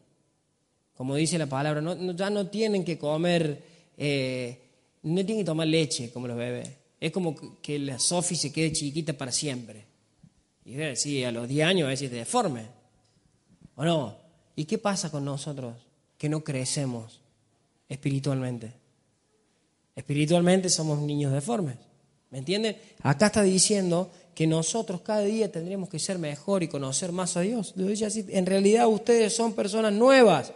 [0.97, 3.63] como dice la palabra, ya no tienen que comer,
[3.97, 4.59] eh,
[5.03, 8.73] no tienen que tomar leche como los bebés es como que la Sofi se quede
[8.73, 9.85] chiquita para siempre.
[10.65, 12.67] Y sí, a los 10 años a veces te deforme.
[13.77, 14.17] ¿O no?
[14.57, 15.77] ¿Y qué pasa con nosotros
[16.19, 17.21] que no crecemos
[17.89, 18.73] espiritualmente?
[19.95, 21.77] Espiritualmente somos niños deformes.
[22.31, 22.77] ¿Me entienden?
[23.03, 27.41] Acá está diciendo que nosotros cada día tendríamos que ser mejor y conocer más a
[27.41, 27.75] Dios.
[27.77, 30.53] En realidad ustedes son personas nuevas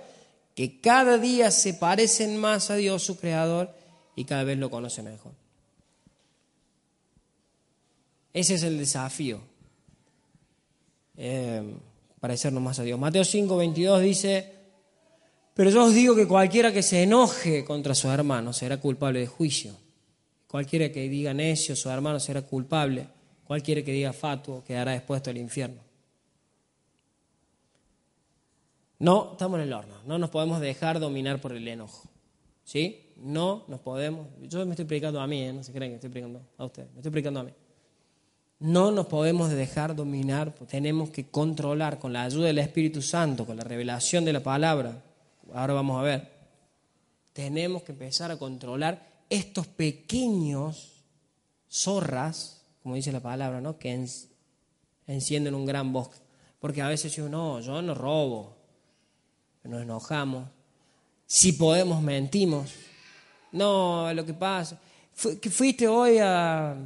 [0.55, 3.73] que cada día se parecen más a Dios, su Creador,
[4.17, 5.33] y cada vez lo conocen mejor.
[8.35, 9.41] Ese es el desafío.
[11.17, 11.63] Eh,
[12.21, 12.99] parecernos más a Dios.
[12.99, 14.53] Mateo 5, 22 dice,
[15.55, 19.27] pero yo os digo que cualquiera que se enoje contra su hermano será culpable de
[19.27, 19.75] juicio.
[20.51, 23.07] Cualquiera que diga necio, su hermano será culpable.
[23.45, 25.81] Cualquiera que diga fatuo quedará expuesto al infierno.
[28.99, 29.95] No, estamos en el horno.
[30.07, 32.09] No nos podemos dejar dominar por el enojo.
[32.65, 33.13] ¿Sí?
[33.17, 34.27] No nos podemos.
[34.43, 35.53] Yo me estoy predicando a mí, ¿eh?
[35.53, 36.91] no se creen que estoy predicando a ustedes.
[36.95, 37.53] Me estoy predicando a mí.
[38.59, 43.57] No nos podemos dejar dominar, tenemos que controlar con la ayuda del Espíritu Santo, con
[43.57, 45.01] la revelación de la palabra.
[45.55, 46.29] Ahora vamos a ver.
[47.33, 51.05] Tenemos que empezar a controlar estos pequeños
[51.71, 53.79] zorras, como dice la palabra, ¿no?
[53.79, 54.07] que
[55.07, 56.19] encienden un gran bosque.
[56.59, 58.57] Porque a veces yo no, yo no robo,
[59.65, 60.49] nos enojamos.
[61.27, 62.71] Si podemos, mentimos.
[63.53, 64.79] No, lo que pasa,
[65.41, 66.77] que fuiste hoy a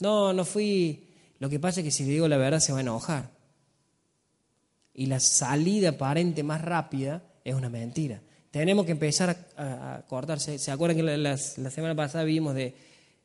[0.00, 1.06] no, no fui.
[1.38, 3.30] Lo que pasa es que si le digo la verdad se va a enojar.
[4.94, 8.20] Y la salida aparente más rápida es una mentira.
[8.50, 10.58] Tenemos que empezar a, cortarse.
[10.58, 12.74] ¿Se acuerdan que la, semana pasada vimos de,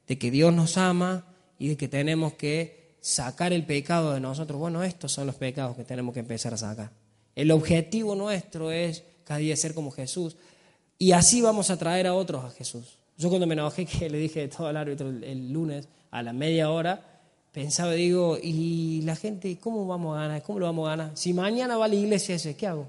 [0.08, 1.26] de que Dios nos ama
[1.58, 4.60] y de que tenemos que sacar el pecado de nosotros?
[4.60, 6.92] Bueno, estos son los pecados que tenemos que empezar a sacar.
[7.36, 10.36] El objetivo nuestro es cada día ser como Jesús.
[10.98, 12.98] Y así vamos a traer a otros a Jesús.
[13.18, 16.70] Yo cuando me enojé, que le dije todo al árbitro el lunes, a la media
[16.70, 17.02] hora,
[17.52, 20.44] pensaba, digo, ¿y la gente cómo vamos a ganar?
[20.44, 21.12] ¿Cómo lo vamos a ganar?
[21.16, 22.88] Si mañana va a la iglesia ese, ¿qué hago?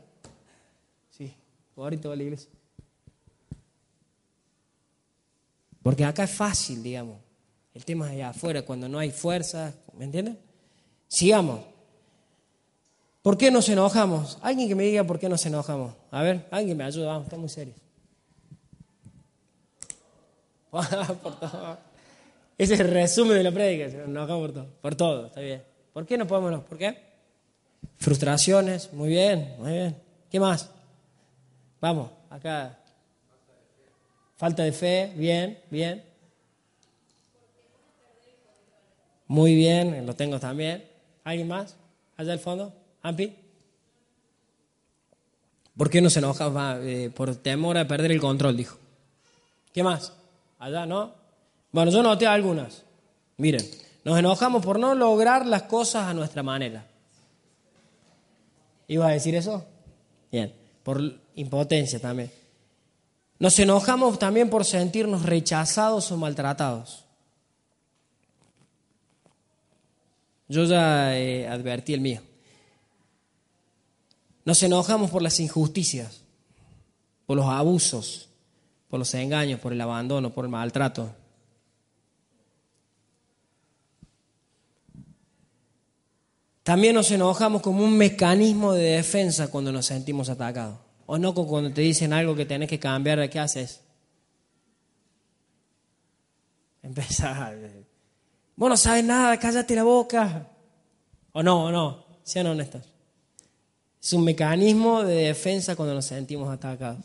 [1.77, 2.51] Ahorita va a la iglesia.
[5.83, 7.19] Porque acá es fácil, digamos.
[7.75, 10.39] El tema es allá afuera, cuando no hay fuerza, ¿me entienden?
[11.09, 11.61] Sigamos.
[13.21, 14.39] ¿Por qué nos enojamos?
[14.43, 15.95] Alguien que me diga por qué nos enojamos.
[16.11, 17.75] A ver, alguien me ayuda, vamos, está muy serio.
[22.59, 24.67] Ese es el resumen de la prédica, nos enojamos por todo.
[24.81, 25.63] Por todo, está bien.
[25.93, 26.63] ¿Por qué no podemos?
[26.65, 26.97] ¿Por qué?
[27.97, 29.97] Frustraciones, muy bien, muy bien.
[30.31, 30.71] ¿Qué más?
[31.85, 32.79] Vamos, acá.
[34.39, 36.03] Falta de fe, bien, bien.
[39.27, 40.89] Muy bien, lo tengo también.
[41.25, 41.77] ¿Alguien más?
[42.17, 42.73] Allá al fondo.
[43.03, 43.37] ¿Ampi?
[45.77, 46.79] ¿Por qué no se enoja?
[46.81, 48.79] Eh, por temor a perder el control, dijo.
[49.75, 50.15] ¿Qué más?
[50.61, 51.13] Allá, ¿no?
[51.71, 52.83] Bueno, yo noté algunas.
[53.37, 53.61] Miren,
[54.05, 56.87] nos enojamos por no lograr las cosas a nuestra manera.
[58.89, 59.67] ¿Ibas a decir eso?
[60.33, 62.31] Bien, por impotencia también.
[63.41, 67.05] Nos enojamos también por sentirnos rechazados o maltratados.
[70.47, 72.21] Yo ya eh, advertí el mío.
[74.45, 76.21] Nos enojamos por las injusticias,
[77.27, 78.29] por los abusos,
[78.89, 81.15] por los engaños, por el abandono, por el maltrato.
[86.65, 90.79] También nos enojamos como un mecanismo de defensa cuando nos sentimos atacados.
[91.05, 93.83] O no cuando te dicen algo que tenés que cambiar, ¿qué haces?
[96.83, 97.59] Empezar.
[98.57, 100.49] Vos no sabes nada, cállate la boca.
[101.33, 102.83] O no, o no, sean honestos.
[104.03, 107.05] Es un mecanismo de defensa cuando nos sentimos atacados.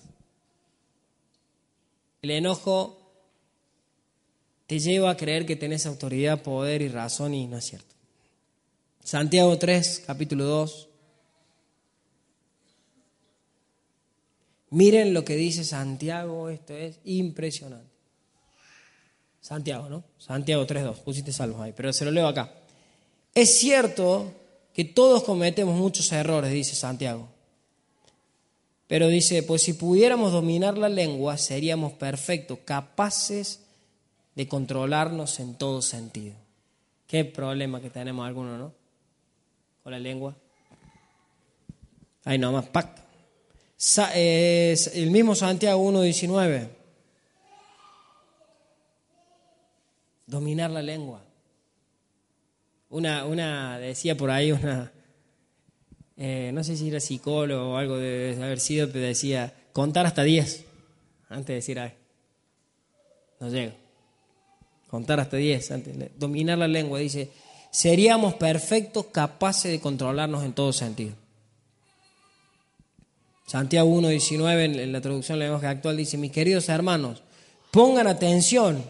[2.22, 2.98] El enojo
[4.68, 7.89] te lleva a creer que tenés autoridad, poder y razón y no es cierto.
[9.04, 10.88] Santiago 3, capítulo 2.
[14.72, 17.90] Miren lo que dice Santiago, esto es impresionante.
[19.42, 20.04] Santiago, ¿no?
[20.20, 22.54] Santiago 3.2, pusiste salvos ahí, pero se lo leo acá.
[23.34, 24.32] Es cierto
[24.74, 27.28] que todos cometemos muchos errores, dice Santiago.
[28.88, 33.62] Pero dice, pues si pudiéramos dominar la lengua, seríamos perfectos, capaces
[34.36, 36.36] de controlarnos en todo sentido.
[37.08, 38.79] Qué problema que tenemos algunos, ¿no?
[39.90, 40.36] La lengua.
[42.26, 43.00] Ahí nomás, pac.
[43.96, 46.80] El mismo Santiago 1.19.
[50.30, 51.22] dominar la lengua.
[52.90, 54.92] Una, una decía por ahí, una,
[56.18, 60.24] eh, no sé si era psicólogo o algo de haber sido, pero decía, contar hasta
[60.24, 60.66] 10,
[61.30, 61.94] antes de decir, ay,
[63.40, 63.74] no llego.
[64.88, 67.30] Contar hasta 10, antes, dominar la lengua, dice,
[67.72, 71.14] seríamos perfectos, capaces de controlarnos en todo sentido.
[73.46, 77.24] Santiago 1.19 en, la traducción del lenguaje actual dice, mis queridos hermanos,
[77.72, 78.84] pongan atención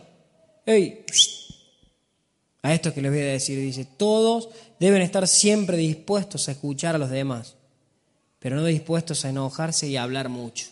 [2.61, 6.95] a esto que les voy a decir, dice, todos deben estar siempre dispuestos a escuchar
[6.95, 7.55] a los demás,
[8.39, 10.67] pero no dispuestos a enojarse y a hablar mucho.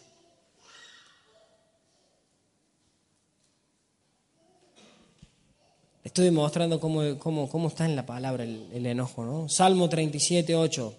[6.07, 9.49] Estoy demostrando cómo, cómo, está en la palabra el, enojo, ¿no?
[9.49, 10.95] Salmo 37, 8.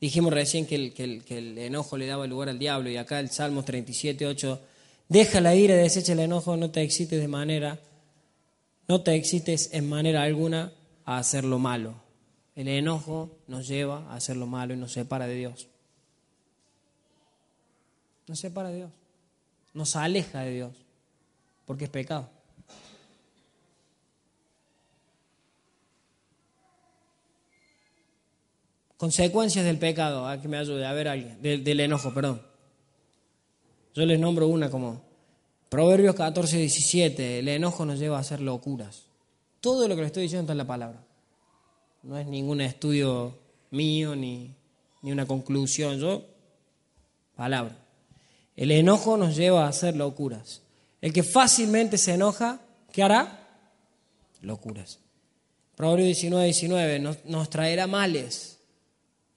[0.00, 2.96] Dijimos recién que el, que, el, que el, enojo le daba lugar al diablo y
[2.96, 4.60] acá el Salmo 37, 8
[5.08, 7.80] Deja la ira, desecha el enojo, no te excites de manera,
[8.86, 10.72] no te excites en manera alguna
[11.04, 11.96] a hacer lo malo.
[12.54, 15.66] El enojo nos lleva a hacer lo malo y nos separa de Dios.
[18.28, 18.90] Nos separa de Dios.
[19.72, 20.72] Nos aleja de Dios.
[21.66, 22.33] Porque es pecado.
[28.96, 30.26] Consecuencias del pecado.
[30.26, 31.40] A que me ayude a ver alguien.
[31.42, 32.42] del enojo, perdón.
[33.94, 35.02] Yo les nombro una como
[35.74, 37.40] Proverbios 14, 17.
[37.40, 39.06] El enojo nos lleva a hacer locuras.
[39.60, 41.04] Todo lo que le estoy diciendo está en la palabra.
[42.04, 43.36] No es ningún estudio
[43.72, 44.54] mío ni,
[45.02, 45.98] ni una conclusión.
[45.98, 46.22] Yo,
[47.34, 47.76] palabra.
[48.56, 50.62] El enojo nos lleva a hacer locuras.
[51.00, 52.60] El que fácilmente se enoja,
[52.92, 53.48] ¿qué hará?
[54.42, 55.00] Locuras.
[55.74, 56.98] Proverbios 19, 19.
[57.00, 58.53] Nos, nos traerá males.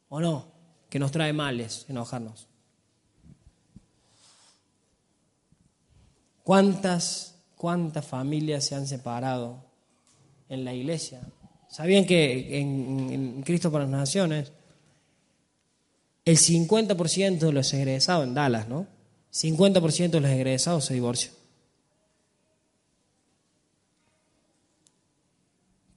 [0.09, 0.51] ¿O no?
[0.89, 2.47] Que nos trae males enojarnos.
[6.43, 9.65] ¿Cuántas, cuántas familias se han separado
[10.47, 11.21] en la iglesia?
[11.67, 14.53] ¿Sabían que en, Cristo para las Naciones
[16.23, 18.87] el 50% de los egresados en Dallas, ¿no?
[19.33, 21.33] 50% de los egresados se divorcian.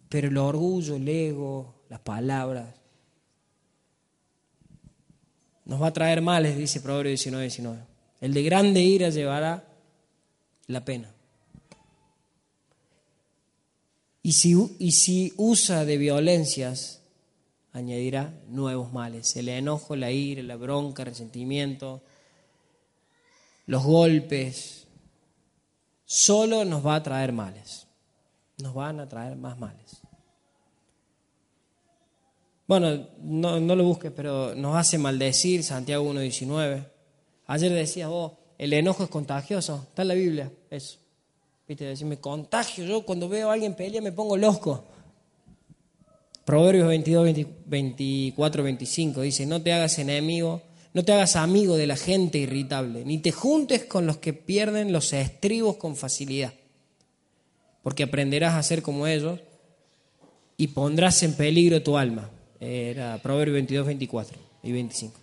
[0.09, 2.80] Pero el orgullo, el ego, las palabras,
[5.71, 7.79] nos va a traer males, dice Proverbio 19, 19.
[8.21, 9.63] El de grande ira llevará
[10.67, 11.09] la pena.
[14.21, 17.03] Y si, y si usa de violencias,
[17.73, 19.37] añadirá nuevos males.
[19.37, 22.03] El enojo, la ira, la bronca, el resentimiento,
[23.67, 24.89] los golpes,
[26.05, 27.87] solo nos va a traer males.
[28.59, 30.00] Nos van a traer más males.
[32.71, 36.87] Bueno, no, no lo busques, pero nos hace maldecir Santiago 1.19.
[37.49, 39.87] Ayer decías vos, el enojo es contagioso.
[39.89, 40.99] Está en la Biblia, eso.
[41.67, 42.85] Viste, decirme contagio.
[42.85, 44.85] Yo cuando veo a alguien pelear me pongo loco.
[46.45, 50.63] Proverbios 22, 24, 25 dice, no te hagas enemigo,
[50.95, 54.93] no te hagas amigo de la gente irritable, ni te juntes con los que pierden
[54.93, 56.53] los estribos con facilidad,
[57.83, 59.41] porque aprenderás a ser como ellos
[60.57, 62.31] y pondrás en peligro tu alma.
[62.61, 65.19] Era Proverbios 22, 24 y 25.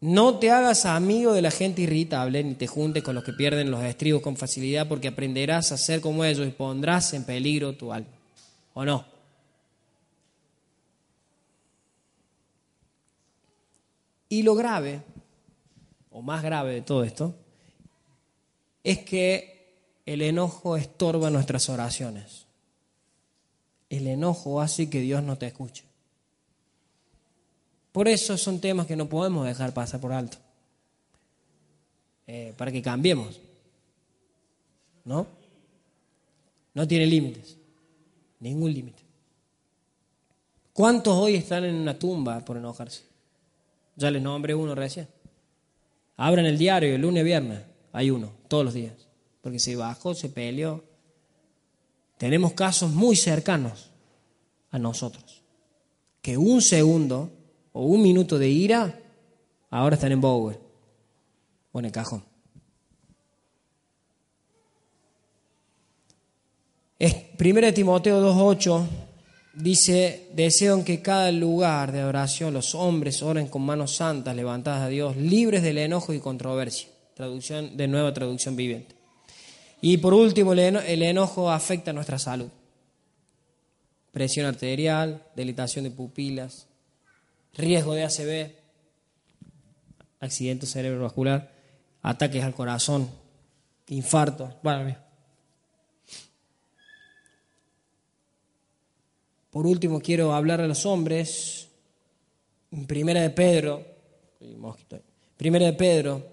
[0.00, 3.70] No te hagas amigo de la gente irritable, ni te juntes con los que pierden
[3.70, 7.92] los estribos con facilidad, porque aprenderás a ser como ellos y pondrás en peligro tu
[7.92, 8.08] alma.
[8.74, 9.04] ¿O no?
[14.28, 15.02] Y lo grave,
[16.10, 17.34] o más grave de todo esto,
[18.82, 22.46] es que el enojo estorba nuestras oraciones.
[23.88, 25.91] El enojo hace que Dios no te escuche.
[27.92, 30.38] Por eso son temas que no podemos dejar pasar por alto.
[32.26, 33.38] Eh, para que cambiemos.
[35.04, 35.26] ¿No?
[36.72, 37.58] No tiene límites.
[38.40, 39.02] Ningún límite.
[40.72, 43.02] ¿Cuántos hoy están en una tumba por enojarse?
[43.96, 45.06] Ya les nombré uno recién.
[46.16, 47.60] Abran el diario, el lunes, viernes.
[47.92, 48.94] Hay uno, todos los días.
[49.42, 50.82] Porque se bajó, se peleó.
[52.16, 53.90] Tenemos casos muy cercanos
[54.70, 55.42] a nosotros.
[56.22, 57.30] Que un segundo
[57.72, 59.00] o un minuto de ira,
[59.70, 60.58] ahora están en Bower
[61.72, 62.24] o en el cajón.
[66.98, 68.86] Es 1 Timoteo 2.8
[69.54, 74.88] dice, deseo que cada lugar de oración los hombres oren con manos santas levantadas a
[74.88, 76.88] Dios, libres del enojo y controversia.
[77.14, 78.94] Traducción de nueva traducción viviente.
[79.80, 82.48] Y por último, el enojo afecta a nuestra salud.
[84.12, 86.66] Presión arterial, delitación de pupilas,
[87.54, 88.54] riesgo de ACV,
[90.20, 91.52] accidente cerebrovascular,
[92.02, 93.10] ataques al corazón,
[93.88, 94.54] infarto.
[99.50, 101.68] Por último, quiero hablar a los hombres.
[102.86, 103.84] Primera de Pedro,
[105.36, 106.26] Primera de Pedro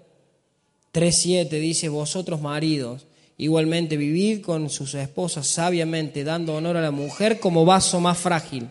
[0.94, 3.06] 3.7 dice, vosotros maridos,
[3.36, 8.70] igualmente vivid con sus esposas sabiamente, dando honor a la mujer como vaso más frágil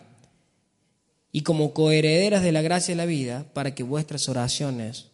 [1.32, 5.10] y como coherederas de la gracia de la vida, para que vuestras oraciones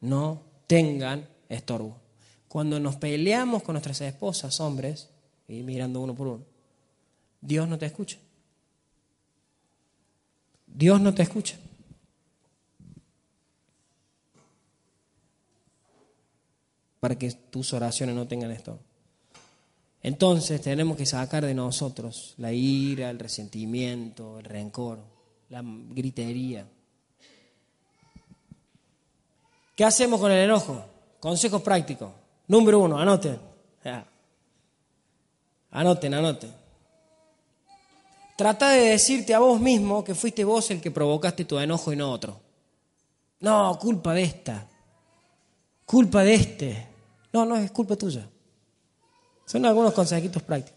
[0.00, 1.96] no tengan estorbo.
[2.48, 5.08] Cuando nos peleamos con nuestras esposas, hombres,
[5.48, 6.44] y mirando uno por uno,
[7.40, 8.18] Dios no te escucha.
[10.66, 11.56] Dios no te escucha.
[17.00, 18.80] Para que tus oraciones no tengan estorbo.
[20.02, 25.15] Entonces tenemos que sacar de nosotros la ira, el resentimiento, el rencor,
[25.48, 26.66] la gritería.
[29.74, 30.84] ¿Qué hacemos con el enojo?
[31.20, 32.10] Consejos prácticos.
[32.48, 33.38] Número uno, anoten.
[35.70, 36.54] Anoten, anoten.
[38.36, 41.96] Trata de decirte a vos mismo que fuiste vos el que provocaste tu enojo y
[41.96, 42.40] no otro.
[43.40, 44.66] No, culpa de esta.
[45.84, 46.88] Culpa de este.
[47.32, 48.28] No, no es culpa tuya.
[49.44, 50.75] Son algunos consejitos prácticos.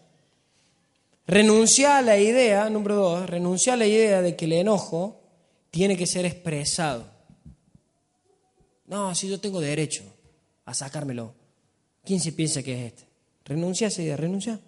[1.30, 5.22] Renuncia a la idea, número dos, renuncia a la idea de que el enojo
[5.70, 7.08] tiene que ser expresado.
[8.86, 10.02] No, si yo tengo derecho
[10.64, 11.32] a sacármelo.
[12.04, 13.08] ¿Quién se piensa que es este?
[13.44, 14.58] Renuncia a esa idea, renuncia.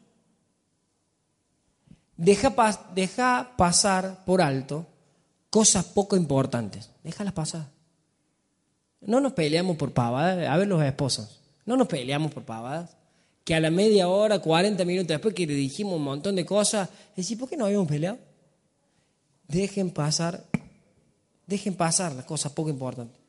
[2.16, 2.55] Deja,
[2.94, 4.87] deja pasar por alto
[5.51, 6.92] cosas poco importantes.
[7.03, 7.70] Déjalas pasar.
[9.01, 10.46] No nos peleamos por pavadas.
[10.46, 11.40] A ver los esposos.
[11.66, 13.01] No nos peleamos por pavadas
[13.44, 16.88] que a la media hora, 40 minutos después que le dijimos un montón de cosas,
[17.16, 18.18] decís, ¿por qué no habíamos peleado?
[19.48, 20.44] Dejen pasar,
[21.47, 23.20] dejen pasar las cosas poco importantes.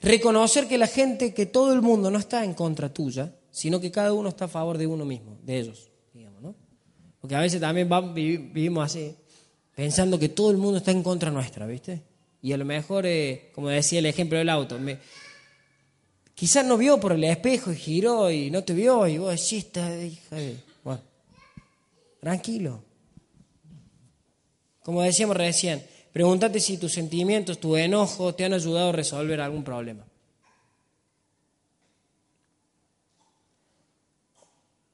[0.00, 3.90] Reconocer que la gente, que todo el mundo no está en contra tuya, sino que
[3.90, 6.54] cada uno está a favor de uno mismo, de ellos, digamos, ¿no?
[7.20, 9.14] Porque a veces también vivimos así,
[9.74, 12.02] pensando que todo el mundo está en contra nuestra, ¿viste?
[12.40, 14.78] Y a lo mejor, eh, como decía el ejemplo del auto,
[16.38, 19.64] Quizás no vio por el espejo y giró y no te vio y vos decís,
[19.64, 20.56] esta hija de...
[20.84, 21.00] Bueno,
[22.20, 22.80] tranquilo.
[24.84, 29.64] Como decíamos recién, pregúntate si tus sentimientos, tu enojo te han ayudado a resolver algún
[29.64, 30.06] problema.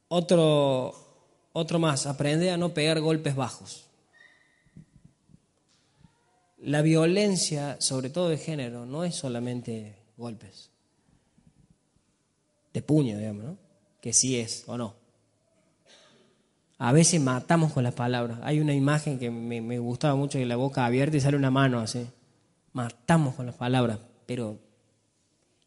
[0.08, 0.94] Otro,
[1.52, 3.84] otro más, aprende a no pegar golpes bajos.
[6.56, 10.70] La violencia, sobre todo de género, no es solamente golpes.
[12.74, 13.56] De puño, digamos, ¿no?
[14.02, 14.94] Que sí es o no.
[16.78, 18.40] A veces matamos con las palabras.
[18.42, 21.80] Hay una imagen que me, gustaba mucho, que la boca abierta y sale una mano
[21.80, 22.06] así.
[22.74, 24.58] Matamos con las palabras, pero...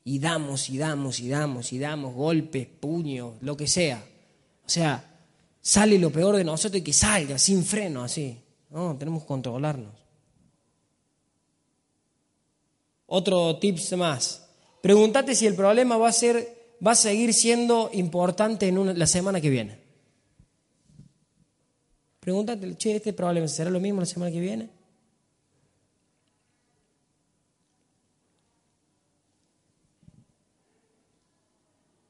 [0.03, 4.03] Y damos, y damos, y damos, y damos, golpes, puños, lo que sea.
[4.65, 5.03] O sea,
[5.59, 8.37] sale lo peor de nosotros y que salga sin freno, así.
[8.69, 9.93] No, tenemos que controlarnos.
[13.07, 14.47] Otro tips más.
[14.81, 19.41] Pregúntate si el problema va a ser, va a seguir siendo importante en la semana
[19.41, 19.79] que viene.
[22.19, 24.69] Pregúntate, che, este problema será lo mismo la semana que viene.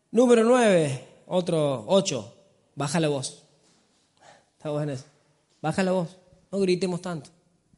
[0.09, 2.33] Número nueve, otro, ocho,
[2.73, 3.43] baja la voz.
[4.57, 5.05] Está bueno eso.
[5.61, 6.17] Baja la voz,
[6.51, 7.29] no gritemos tanto.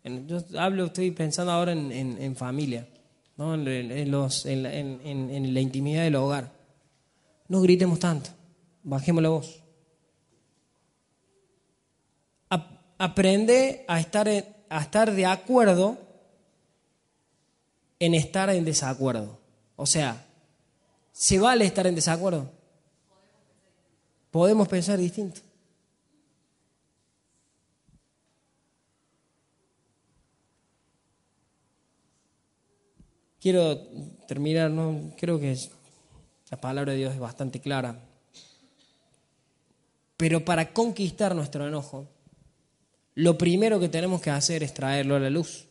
[0.03, 2.87] Yo hablo, estoy pensando ahora en, familia,
[3.35, 3.53] ¿no?
[3.55, 6.58] en, los, en, la intimidad del hogar.
[7.49, 8.29] No gritemos tanto,
[8.83, 9.63] bajemos la voz.
[12.99, 15.97] aprende a estar, a estar de acuerdo
[17.97, 19.39] en estar en desacuerdo.
[19.75, 20.25] O sea,
[21.13, 22.51] ¿se vale estar en desacuerdo?
[24.31, 25.41] Podemos pensar distinto.
[33.39, 33.79] Quiero
[34.27, 35.13] terminar, ¿no?
[35.17, 35.57] creo que
[36.49, 37.99] la palabra de Dios es bastante clara.
[40.17, 42.07] Pero para conquistar nuestro enojo,
[43.15, 45.65] lo primero que tenemos que hacer es traerlo a la luz.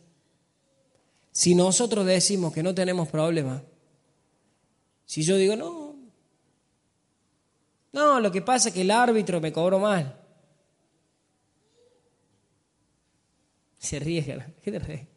[1.31, 3.61] Si nosotros decimos que no tenemos problema,
[5.05, 5.95] si yo digo, no,
[7.91, 10.15] no, lo que pasa es que el árbitro me cobró mal.
[13.77, 14.23] Se ríe,
[14.61, 15.07] ¿qué te ríe?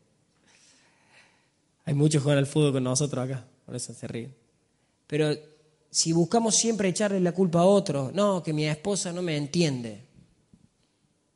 [1.84, 4.34] Hay muchos que juegan al fútbol con nosotros acá, por eso se ríen.
[5.06, 5.34] Pero
[5.92, 10.00] si buscamos siempre echarle la culpa a otro, no, que mi esposa no me entiende.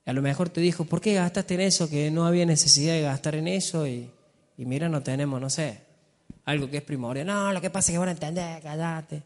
[0.07, 1.91] A lo mejor te dijo, ¿por qué gastaste en eso?
[1.91, 4.11] Que no había necesidad de gastar en eso y,
[4.57, 5.83] mira, no tenemos, no sé,
[6.47, 7.27] algo que es primordial.
[7.27, 9.23] No, lo que pasa es que van a entender, callate.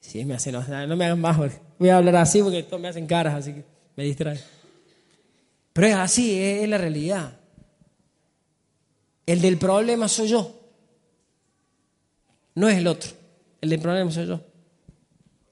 [0.00, 1.36] Sí, me hacen, no, me hagan más,
[1.78, 3.64] voy a hablar así porque todos me hacen caras, así que
[3.96, 4.40] me distrae.
[5.74, 7.38] Pero es así, es la realidad.
[9.26, 10.58] El del problema soy yo.
[12.54, 13.15] No es el otro.
[13.60, 14.40] El del problema soy yo.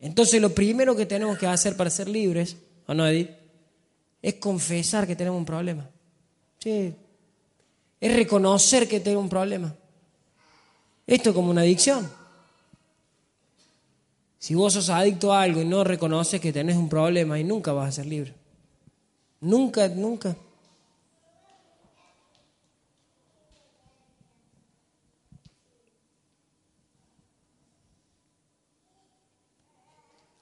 [0.01, 3.31] Entonces lo primero que tenemos que hacer para ser libres, ¿o no, Edith?
[4.25, 5.87] es confesar que tenemos un problema.
[6.59, 6.95] Sí.
[8.01, 9.75] Es reconocer que tengo un problema.
[11.07, 12.11] Esto es como una adicción.
[14.39, 17.75] Si vos sos adicto a algo y no reconoces que tenés un problema y nunca
[17.75, 18.33] vas a ser libre.
[19.43, 20.35] Nunca, nunca.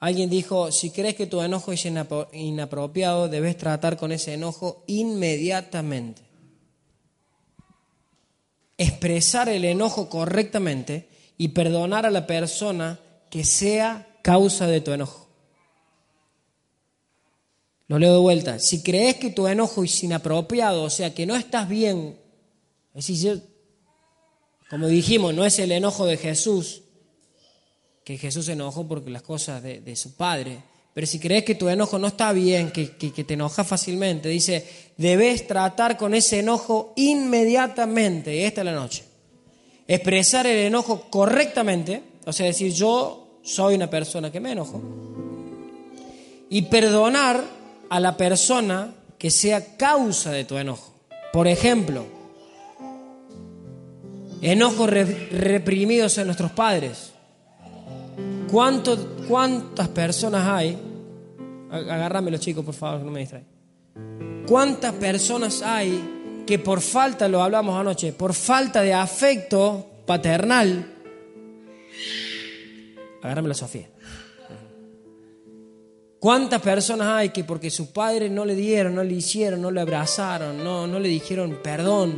[0.03, 6.21] Alguien dijo, si crees que tu enojo es inapropiado, debes tratar con ese enojo inmediatamente.
[8.77, 12.99] Expresar el enojo correctamente y perdonar a la persona
[13.29, 15.29] que sea causa de tu enojo.
[17.87, 18.59] Lo leo de vuelta.
[18.59, 22.19] Si crees que tu enojo es inapropiado, o sea, que no estás bien,
[22.93, 23.41] es decir,
[24.69, 26.82] como dijimos, no es el enojo de Jesús,
[28.03, 30.59] que Jesús se enojó porque las cosas de, su padre.
[30.93, 35.47] Pero si crees que tu enojo no está bien, que, te enoja fácilmente, dice, debes
[35.47, 39.03] tratar con ese enojo inmediatamente, esta es la noche.
[39.87, 44.81] Expresar el enojo correctamente, o sea, decir, yo soy una persona que me enojo.
[46.49, 47.43] Y perdonar
[47.89, 50.93] a la persona que sea causa de tu enojo.
[51.31, 52.05] Por ejemplo,
[54.41, 57.12] enojos reprimidos en nuestros padres
[58.53, 60.77] ¿Cuántas personas hay?
[61.71, 63.45] Agárramelo, chicos, por favor, no me distrae.
[64.47, 70.85] ¿Cuántas personas hay que por falta, lo hablamos anoche, por falta de afecto paternal,
[73.21, 73.89] agárramelo, Sofía.
[76.19, 79.81] ¿Cuántas personas hay que porque sus padres no le dieron, no le hicieron, no le
[79.81, 82.13] abrazaron, no, no le dijeron perdón,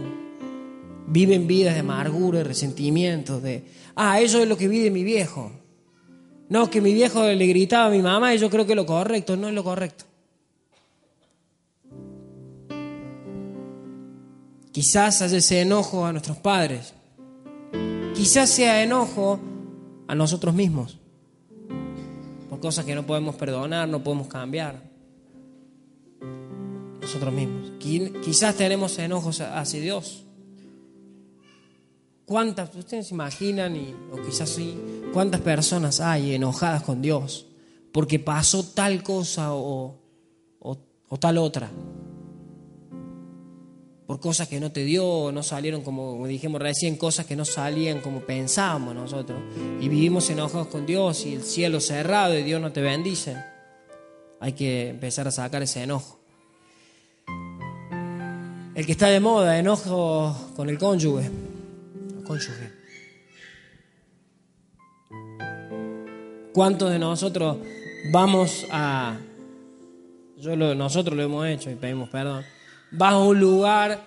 [1.08, 3.64] viven vidas de amargura, de resentimientos, de,
[3.96, 5.52] ah, eso es lo que vive mi viejo.
[6.48, 9.36] No, que mi viejo le gritaba a mi mamá y yo creo que lo correcto,
[9.36, 10.06] no es lo correcto.
[14.72, 16.94] Quizás haya ese enojo a nuestros padres.
[18.14, 19.40] Quizás sea enojo
[20.08, 21.00] a nosotros mismos.
[22.50, 24.82] por cosas que no podemos perdonar, no podemos cambiar.
[27.02, 27.72] Nosotros mismos.
[27.80, 30.25] Quizás tenemos enojos hacia Dios.
[32.26, 34.78] ¿Cuántas, ustedes se imaginan, y, o quizás sí,
[35.14, 37.46] cuántas personas hay enojadas con Dios
[37.92, 39.96] porque pasó tal cosa o,
[40.60, 41.70] o tal otra?
[44.06, 48.02] por cosas que no te dio, no salieron como, dijimos recién, cosas que no salían
[48.02, 49.40] como pensábamos nosotros.
[49.82, 53.36] Y vivimos enojados con Dios y el cielo cerrado y Dios no te bendice.
[54.40, 56.20] Hay que empezar a sacar ese enojo.
[58.76, 61.32] El que está de moda, enojo con el cónyuge.
[62.26, 62.72] Cónyuge.
[66.54, 67.58] ¿Cuántos de nosotros
[68.12, 69.18] vamos a...
[70.38, 72.44] Nosotros lo hemos hecho y pedimos perdón
[72.98, 74.00] vas a un lugar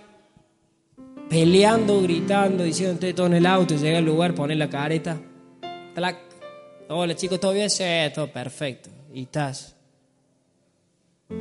[1.28, 5.20] peleando, gritando, diciendo todo en el auto, llega al lugar, pones la careta,
[5.94, 6.16] clac,
[6.88, 7.68] hola chicos, ¿todo bien?
[7.68, 8.88] Sí, todo perfecto.
[9.12, 9.76] Y estás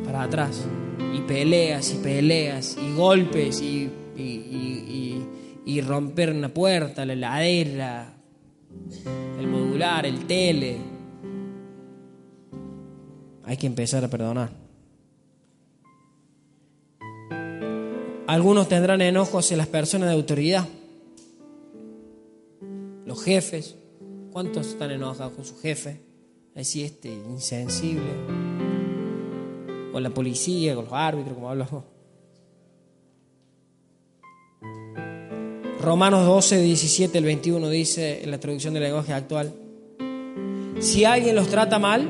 [0.03, 0.65] para atrás,
[1.13, 3.89] y peleas, y peleas, y golpes, y,
[5.67, 8.13] y romper una puerta, la heladera,
[9.37, 10.77] el modular, el tele.
[13.43, 14.49] Hay que empezar a perdonar.
[18.27, 20.65] Algunos tendrán enojos en las personas de autoridad,
[23.05, 23.75] los jefes.
[24.31, 25.99] ¿Cuántos están enojados con su jefe?
[26.55, 28.13] Así este insensible.
[29.91, 31.96] Con la policía, con los árbitros, como hablamos.
[35.81, 39.53] Romanos 12, 17, el 21 dice en la traducción del lenguaje actual,
[40.79, 42.07] si alguien los trata mal,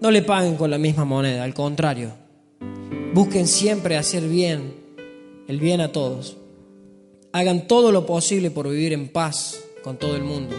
[0.00, 2.26] no le paguen con la misma moneda, al contrario,
[3.16, 4.74] Busquen siempre hacer bien,
[5.48, 6.36] el bien a todos.
[7.32, 10.54] Hagan todo lo posible por vivir en paz con todo el mundo.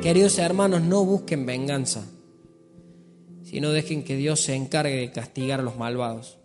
[0.00, 2.06] Queridos hermanos, no busquen venganza,
[3.44, 6.38] sino dejen que Dios se encargue de castigar a los malvados.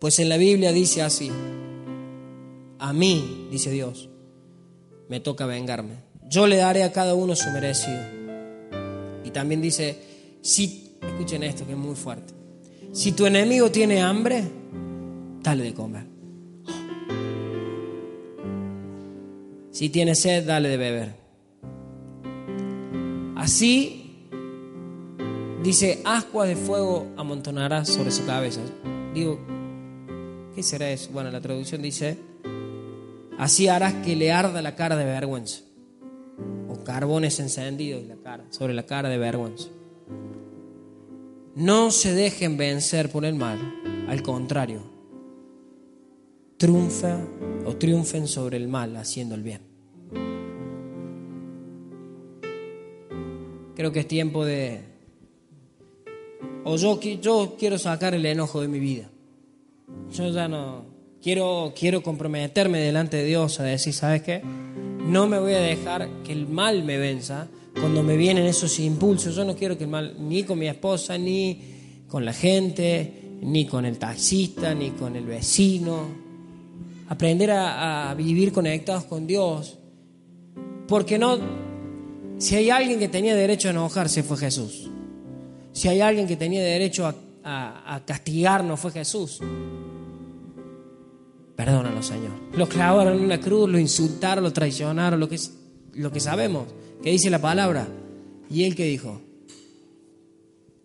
[0.00, 1.30] Pues en la Biblia dice así,
[2.78, 4.08] a mí, dice Dios,
[5.08, 5.94] me toca vengarme.
[6.28, 8.00] Yo le daré a cada uno su merecido.
[9.24, 9.98] Y también dice,
[10.42, 12.34] si, escuchen esto que es muy fuerte,
[12.92, 14.44] si tu enemigo tiene hambre,
[15.42, 16.06] dale de comer.
[19.70, 21.14] Si tiene sed, dale de beber.
[23.36, 24.26] Así,
[25.62, 28.60] dice, ascua de fuego amontonarás sobre su cabeza.
[29.14, 29.38] Digo,
[30.54, 31.10] ¿qué será eso?
[31.12, 32.18] Bueno, la traducción dice,
[33.38, 35.60] así harás que le arda la cara de vergüenza.
[36.68, 38.02] O carbones encendidos
[38.50, 39.68] sobre la cara de vergüenza.
[41.54, 43.58] No se dejen vencer por el mal,
[44.08, 44.82] al contrario,
[46.56, 47.18] triunfa
[47.66, 49.62] o triunfen sobre el mal haciendo el bien.
[53.74, 54.82] Creo que es tiempo de...
[56.64, 59.08] O yo, yo quiero sacar el enojo de mi vida.
[60.10, 60.97] Yo ya no...
[61.22, 64.40] Quiero, quiero comprometerme delante de Dios a decir, ¿sabes qué?
[64.42, 69.34] No me voy a dejar que el mal me venza, cuando me vienen esos impulsos.
[69.34, 71.60] Yo no quiero que mal, ni con mi esposa, ni
[72.08, 76.06] con la gente, ni con el taxista, ni con el vecino.
[77.08, 79.78] Aprender a, vivir conectados con Dios.
[80.86, 81.38] Porque no,
[82.38, 84.88] si hay alguien que tenía derecho a enojarse fue Jesús.
[85.72, 89.40] Si hay alguien que tenía derecho a, a castigarnos fue Jesús.
[91.58, 92.30] Perdónalo, Señor.
[92.52, 95.40] Lo clavaron en una cruz, lo insultaron, lo traicionaron, lo que,
[95.94, 96.68] lo que sabemos
[97.02, 97.88] que dice la palabra.
[98.48, 99.20] Y él que dijo,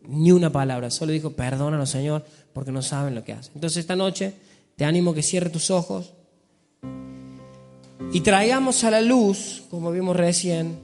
[0.08, 3.52] ni una palabra, solo dijo, perdónanos Señor, porque no saben lo que hacen.
[3.54, 4.34] Entonces esta noche
[4.76, 6.16] te animo que cierre tus ojos
[8.12, 10.80] y traigamos a la luz, como vimos recién,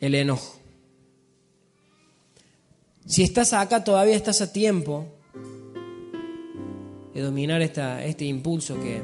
[0.00, 0.58] el enojo.
[3.06, 5.06] Si estás acá todavía estás a tiempo
[7.20, 9.00] dominar esta, este impulso que,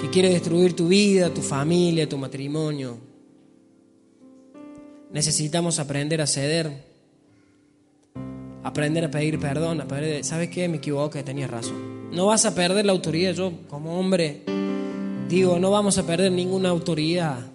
[0.00, 2.96] que quiere destruir tu vida, tu familia, tu matrimonio.
[5.12, 6.84] Necesitamos aprender a ceder,
[8.62, 10.68] aprender a pedir perdón, aprender, ¿sabes qué?
[10.68, 12.10] Me equivoqué, tenías razón.
[12.10, 14.42] No vas a perder la autoridad, yo como hombre
[15.28, 17.54] digo, no vamos a perder ninguna autoridad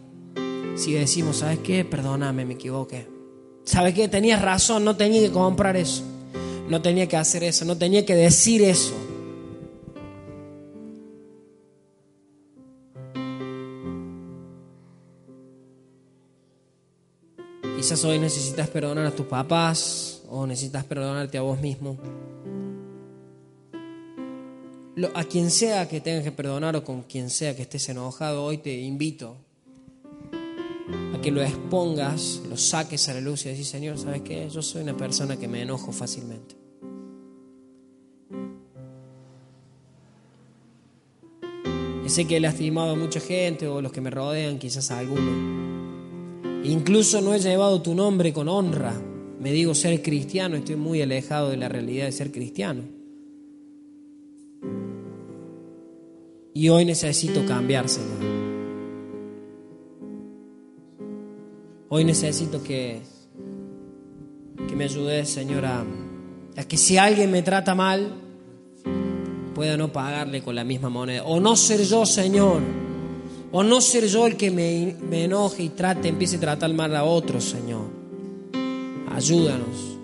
[0.76, 1.84] si decimos, ¿sabes qué?
[1.84, 3.06] Perdóname, me equivoqué.
[3.66, 4.08] ¿Sabes qué?
[4.08, 6.04] Tenías razón, no tenía que comprar eso,
[6.70, 8.94] no tenía que hacer eso, no tenía que decir eso.
[17.76, 21.98] Quizás hoy necesitas perdonar a tus papás o necesitas perdonarte a vos mismo.
[25.16, 28.60] A quien sea que tengas que perdonar o con quien sea que estés enojado, hoy
[28.60, 29.38] te invito
[31.16, 34.50] a que lo expongas, lo saques a la luz y decir, Señor, ¿sabes qué?
[34.50, 36.59] Yo soy una persona que me enojo fácilmente.
[42.10, 45.60] Sé que he lastimado a mucha gente o los que me rodean, quizás a alguno.
[46.64, 49.00] Incluso no he llevado tu nombre con honra.
[49.40, 52.82] Me digo ser cristiano, estoy muy alejado de la realidad de ser cristiano.
[56.56, 58.18] Y hoy necesito cambiar, Señor.
[61.90, 63.02] Hoy necesito que,
[64.68, 65.86] que me ayudes, Señor, a,
[66.68, 68.29] que si alguien me trata mal,
[69.60, 71.26] pueda no pagarle con la misma moneda.
[71.26, 72.62] O no ser yo, Señor.
[73.52, 76.96] O no ser yo el que me, me enoje y trate, empiece a tratar mal
[76.96, 77.82] a otros, Señor.
[79.14, 79.98] Ayúdanos.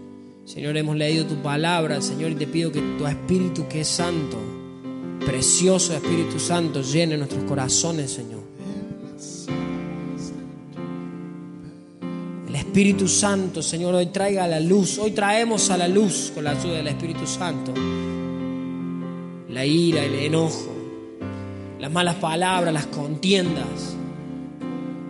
[0.43, 4.35] Señor, hemos leído tu palabra, Señor, y te pido que tu Espíritu, que es santo,
[5.25, 8.43] precioso Espíritu Santo, llene nuestros corazones, Señor.
[12.53, 14.99] Espíritu Santo, Señor, hoy traiga a la luz.
[14.99, 17.71] Hoy traemos a la luz con la ayuda del Espíritu Santo
[19.55, 20.67] la ira, el enojo,
[21.79, 23.95] las malas palabras, las contiendas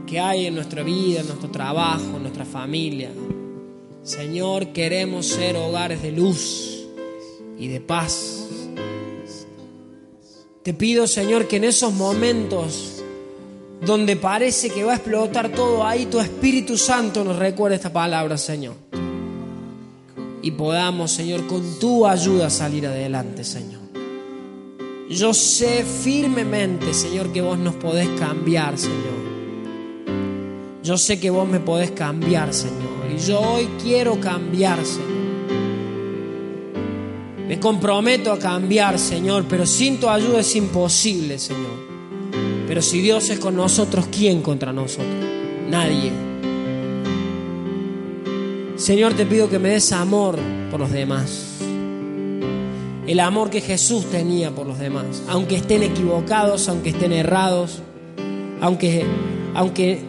[0.05, 3.09] que hay en nuestra vida, en nuestro trabajo, en nuestra familia.
[4.03, 6.85] Señor, queremos ser hogares de luz
[7.57, 8.45] y de paz.
[10.61, 13.03] Te pido, Señor, que en esos momentos
[13.83, 18.37] donde parece que va a explotar todo, ahí tu Espíritu Santo nos recuerda esta palabra,
[18.37, 18.75] Señor.
[20.43, 23.84] Y podamos, Señor, con tu ayuda salir adelante, Señor.
[25.09, 29.25] Yo sé firmemente, Señor, que vos nos podés cambiar, Señor.
[30.83, 33.11] Yo sé que vos me podés cambiar, Señor.
[33.15, 35.15] Y yo hoy quiero cambiar, Señor.
[37.47, 41.85] Me comprometo a cambiar, Señor, pero sin tu ayuda es imposible, Señor.
[42.67, 45.07] Pero si Dios es con nosotros, ¿quién contra nosotros?
[45.69, 46.11] Nadie.
[48.75, 50.39] Señor, te pido que me des amor
[50.71, 51.54] por los demás.
[53.07, 55.23] El amor que Jesús tenía por los demás.
[55.27, 57.81] Aunque estén equivocados, aunque estén errados,
[58.61, 59.05] aunque,
[59.53, 59.99] aunque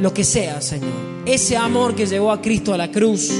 [0.00, 0.92] lo que sea, Señor.
[1.24, 3.32] Ese amor que llevó a Cristo a la cruz,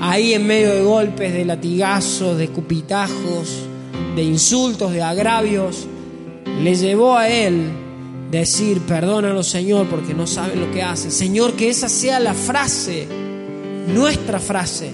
[0.00, 3.64] ahí en medio de golpes, de latigazos, de cupitajos,
[4.16, 5.86] de insultos, de agravios
[6.62, 7.70] le llevó a él
[8.30, 11.10] decir, perdónalo Señor porque no saben lo que hacen.
[11.10, 13.06] Señor, que esa sea la frase,
[13.94, 14.90] nuestra frase.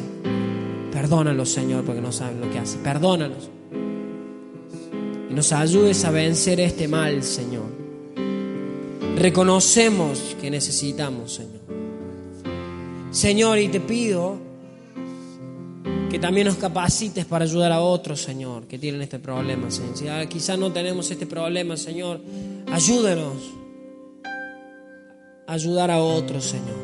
[1.04, 2.82] Perdónalo Señor porque no saben lo que hacen.
[2.82, 3.50] Perdónalos.
[5.28, 7.66] Y nos ayudes a vencer este mal, Señor.
[9.14, 11.60] Reconocemos que necesitamos, Señor.
[13.10, 14.38] Señor, y te pido
[16.10, 19.98] que también nos capacites para ayudar a otros, Señor, que tienen este problema, Señor.
[19.98, 22.18] Si quizás no tenemos este problema, Señor,
[22.72, 23.42] ayúdenos
[25.46, 26.83] a ayudar a otros, Señor.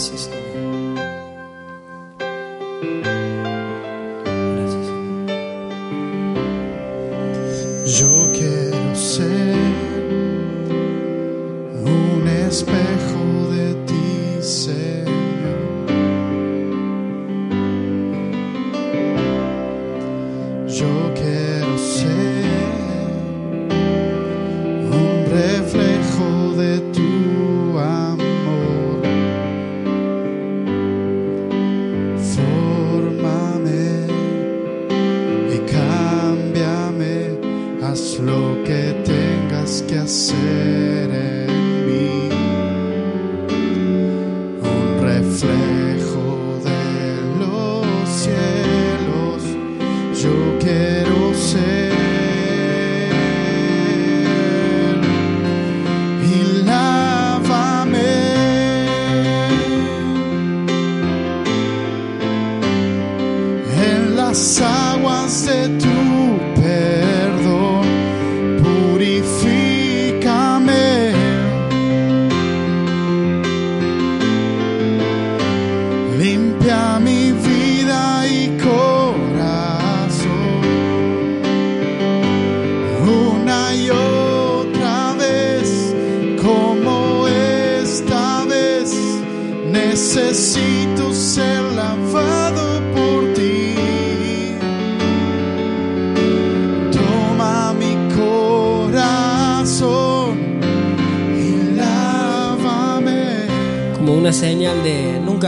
[0.00, 0.39] Gracias,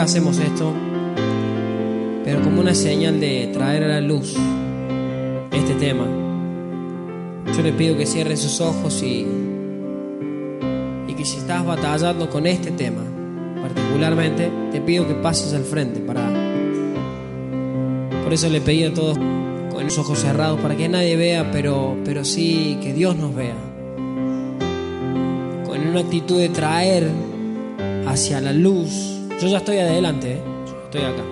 [0.02, 0.72] hacemos esto,
[2.24, 4.34] pero como una señal de traer a la luz
[5.52, 6.06] este tema.
[7.56, 9.26] Yo le pido que cierren sus ojos y,
[11.06, 13.11] y que si estás batallando con este tema,
[13.72, 16.22] particularmente, te pido que pases al frente para...
[18.22, 19.18] Por eso le pedí a todos
[19.72, 23.56] con los ojos cerrados, para que nadie vea, pero, pero sí que Dios nos vea.
[25.66, 27.10] Con una actitud de traer
[28.06, 29.20] hacia la luz.
[29.40, 30.40] Yo ya estoy adelante, ¿eh?
[30.66, 31.22] Yo estoy acá.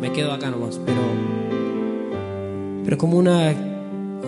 [0.00, 1.00] Me quedo acá nomás, pero...
[2.84, 3.54] Pero como una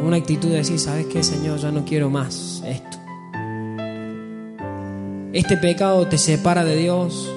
[0.04, 1.58] una actitud de decir, ¿sabes qué, Señor?
[1.58, 2.97] Ya no quiero más esto.
[5.38, 7.32] Este pecado te separa de Dios.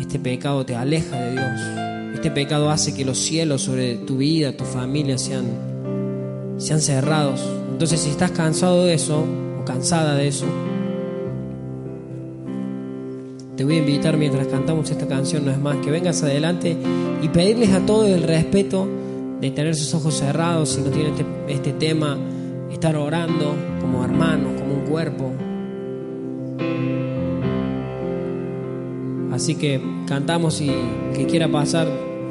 [0.00, 2.14] Este pecado te aleja de Dios.
[2.14, 5.44] Este pecado hace que los cielos sobre tu vida, tu familia sean,
[6.56, 7.46] sean cerrados.
[7.70, 9.26] Entonces, si estás cansado de eso
[9.60, 10.46] o cansada de eso,
[13.58, 16.78] te voy a invitar mientras cantamos esta canción, no es más, que vengas adelante
[17.20, 18.88] y pedirles a todos el respeto
[19.38, 22.16] de tener sus ojos cerrados, si no tiene este, este tema,
[22.72, 25.30] estar orando como hermanos, como un cuerpo.
[29.40, 30.70] Así que cantamos y
[31.14, 31.88] que quiera pasar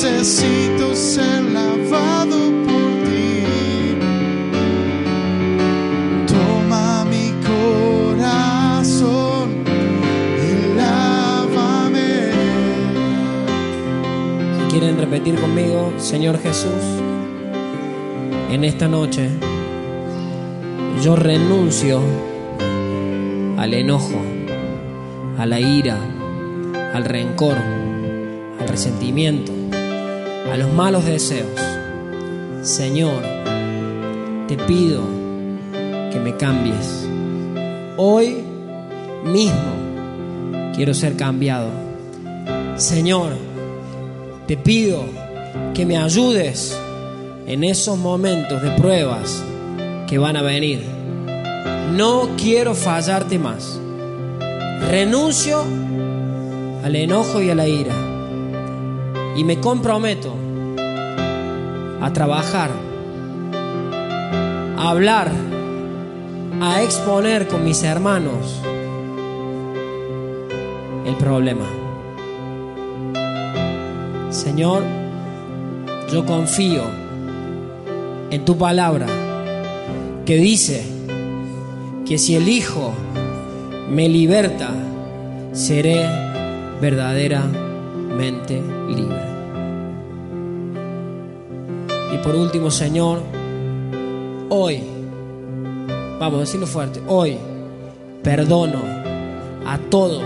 [0.00, 3.42] necesito ser lavado por ti.
[6.24, 7.32] Toma mi
[8.12, 8.84] corazón
[10.38, 12.30] y lávame.
[14.70, 16.84] ¿Quieren repetir conmigo, Señor Jesús?
[18.52, 19.30] En esta noche
[21.02, 22.00] yo renuncio
[23.56, 24.22] al enojo,
[25.38, 25.98] a la ira,
[26.94, 27.56] al rencor,
[28.60, 29.57] al resentimiento,
[30.50, 31.48] a los malos deseos.
[32.62, 33.22] Señor,
[34.46, 35.02] te pido
[36.12, 37.06] que me cambies.
[37.96, 38.38] Hoy
[39.24, 41.68] mismo quiero ser cambiado.
[42.76, 43.32] Señor,
[44.46, 45.04] te pido
[45.74, 46.78] que me ayudes
[47.46, 49.42] en esos momentos de pruebas
[50.06, 50.82] que van a venir.
[51.94, 53.78] No quiero fallarte más.
[54.88, 55.62] Renuncio
[56.84, 58.07] al enojo y a la ira.
[59.38, 60.34] Y me comprometo
[62.00, 62.70] a trabajar,
[64.76, 65.30] a hablar,
[66.60, 68.60] a exponer con mis hermanos
[71.06, 71.66] el problema.
[74.30, 74.82] Señor,
[76.12, 76.82] yo confío
[78.30, 79.06] en tu palabra
[80.26, 80.84] que dice
[82.04, 82.92] que si el Hijo
[83.88, 84.70] me liberta,
[85.52, 86.04] seré
[86.80, 89.27] verdaderamente libre.
[92.22, 93.20] Por último, Señor,
[94.48, 94.82] hoy,
[96.18, 97.36] vamos a decirlo fuerte, hoy
[98.22, 98.80] perdono
[99.66, 100.22] a todos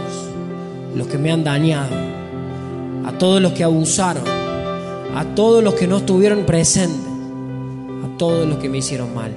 [0.95, 2.12] los que me han dañado
[3.05, 7.01] a todos los que abusaron, a todos los que no estuvieron presentes,
[8.05, 9.32] a todos los que me hicieron mal.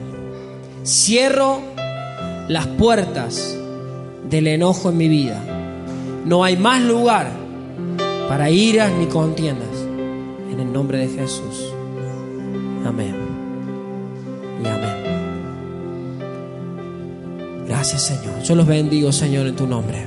[0.85, 1.59] Cierro
[2.47, 3.57] las puertas
[4.29, 5.41] del enojo en mi vida.
[6.25, 7.31] No hay más lugar
[8.29, 9.69] para iras ni contiendas.
[10.51, 11.74] En el nombre de Jesús.
[12.85, 13.15] Amén.
[14.63, 14.95] Y amén.
[17.67, 18.41] Gracias Señor.
[18.43, 20.05] Yo los bendigo Señor en tu nombre.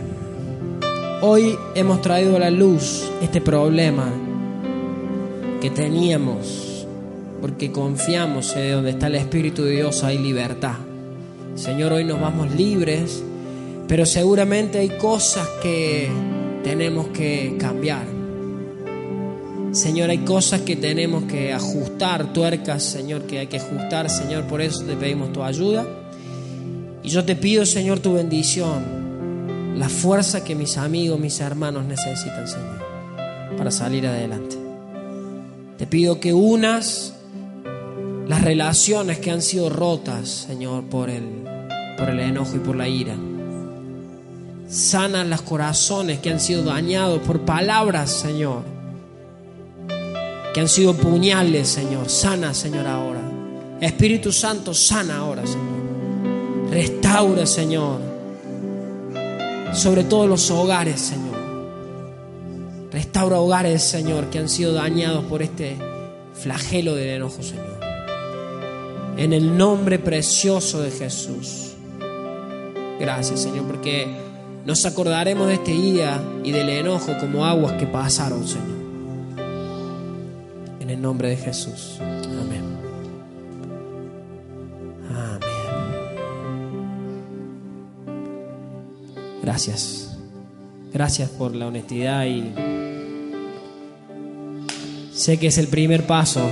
[1.20, 4.09] Hoy hemos traído a la luz este problema
[5.61, 6.87] que teníamos
[7.41, 10.76] porque confiamos en donde está el Espíritu de Dios hay libertad.
[11.55, 13.22] Señor, hoy nos vamos libres,
[13.89, 16.09] pero seguramente hay cosas que
[16.62, 18.18] tenemos que cambiar.
[19.79, 24.61] Señor, hay cosas que tenemos que ajustar, tuercas, Señor, que hay que ajustar, Señor, por
[24.61, 25.87] eso te pedimos tu ayuda.
[27.05, 32.49] Y yo te pido, Señor, tu bendición, la fuerza que mis amigos, mis hermanos necesitan,
[32.49, 32.83] Señor,
[33.57, 34.57] para salir adelante.
[35.79, 37.14] Te pido que unas
[38.26, 41.22] las relaciones que han sido rotas, Señor, por el,
[41.97, 43.14] por el enojo y por la ira.
[44.68, 48.78] Sana los corazones que han sido dañados por palabras, Señor,
[50.53, 52.09] que han sido puñales, Señor.
[52.09, 53.20] Sana, Señor, ahora.
[53.80, 56.70] Espíritu Santo, sana ahora, Señor.
[56.70, 58.01] Restaura, Señor.
[59.72, 61.38] Sobre todos los hogares, Señor.
[62.90, 65.76] Restaura hogares, Señor, que han sido dañados por este
[66.34, 67.78] flagelo del enojo, Señor.
[69.16, 71.72] En el nombre precioso de Jesús.
[72.99, 74.07] Gracias, Señor, porque
[74.64, 78.78] nos acordaremos de este día y del enojo como aguas que pasaron, Señor.
[80.99, 81.99] El nombre de Jesús.
[82.01, 82.64] Amén.
[85.09, 85.40] Amén.
[89.40, 90.18] Gracias.
[90.92, 92.53] Gracias por la honestidad y
[95.12, 96.51] sé que es el primer paso.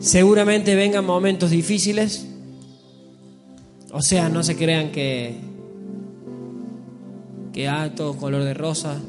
[0.00, 2.26] Seguramente vengan momentos difíciles.
[3.92, 5.38] O sea, no se crean que
[7.52, 9.00] que todo color de rosa.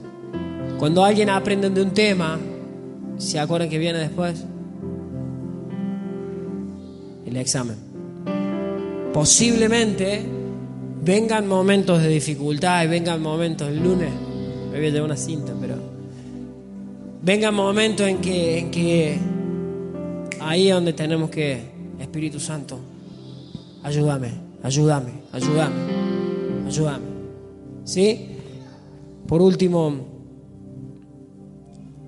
[0.78, 2.38] Cuando alguien aprende de un tema,
[3.18, 4.44] ¿se acuerdan que viene después?
[7.26, 7.78] El examen.
[9.14, 10.26] Posiblemente
[11.04, 14.12] vengan momentos de dificultad y vengan momentos el lunes.
[14.72, 15.76] Me voy a llevar una cinta, pero
[17.22, 19.18] vengan momentos en que, en que
[20.40, 22.80] ahí es donde tenemos que, Espíritu Santo,
[23.84, 24.32] ayúdame,
[24.64, 25.76] ayúdame, ayúdame,
[26.68, 27.06] ayúdame.
[27.86, 28.30] ¿Sí?
[29.28, 30.13] Por último,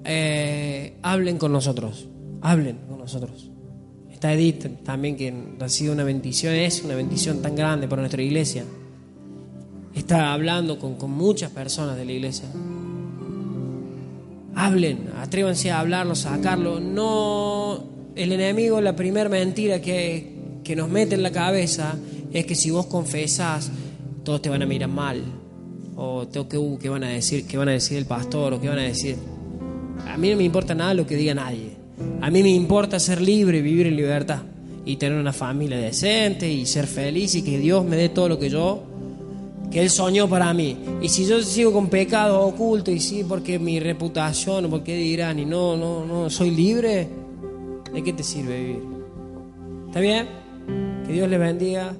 [0.06, 2.08] eh, hablen con nosotros,
[2.42, 3.50] hablen con nosotros.
[4.12, 8.22] Está Edith también, que ha sido una bendición, es una bendición tan grande para nuestra
[8.22, 8.64] iglesia.
[9.94, 12.46] Está hablando con, con muchas personas de la iglesia.
[14.56, 16.80] Hablen, atrévanse a hablarlo, a sacarlo.
[16.80, 17.84] No,
[18.16, 21.96] el enemigo, la primera mentira que, que nos mete en la cabeza
[22.32, 23.72] es que si vos confesás,
[24.24, 25.24] todos te van a mirar mal.
[25.98, 27.48] O que, uh, ¿qué van a decir?
[27.48, 28.54] ¿Qué van a decir el pastor?
[28.54, 29.18] ¿O qué van a decir?
[30.16, 31.72] A mí no me importa nada lo que diga nadie.
[32.22, 34.44] A mí me importa ser libre, vivir en libertad
[34.86, 38.40] y tener una familia decente y ser feliz y que Dios me dé todo lo
[38.40, 38.82] que yo,
[39.70, 40.78] que Él soñó para mí.
[41.02, 45.38] Y si yo sigo con pecado oculto y sí, porque mi reputación o porque dirán
[45.38, 47.10] y no, no, no, soy libre,
[47.94, 48.84] ¿de qué te sirve vivir?
[49.88, 50.30] ¿Está bien?
[51.06, 51.94] Que Dios les bendiga.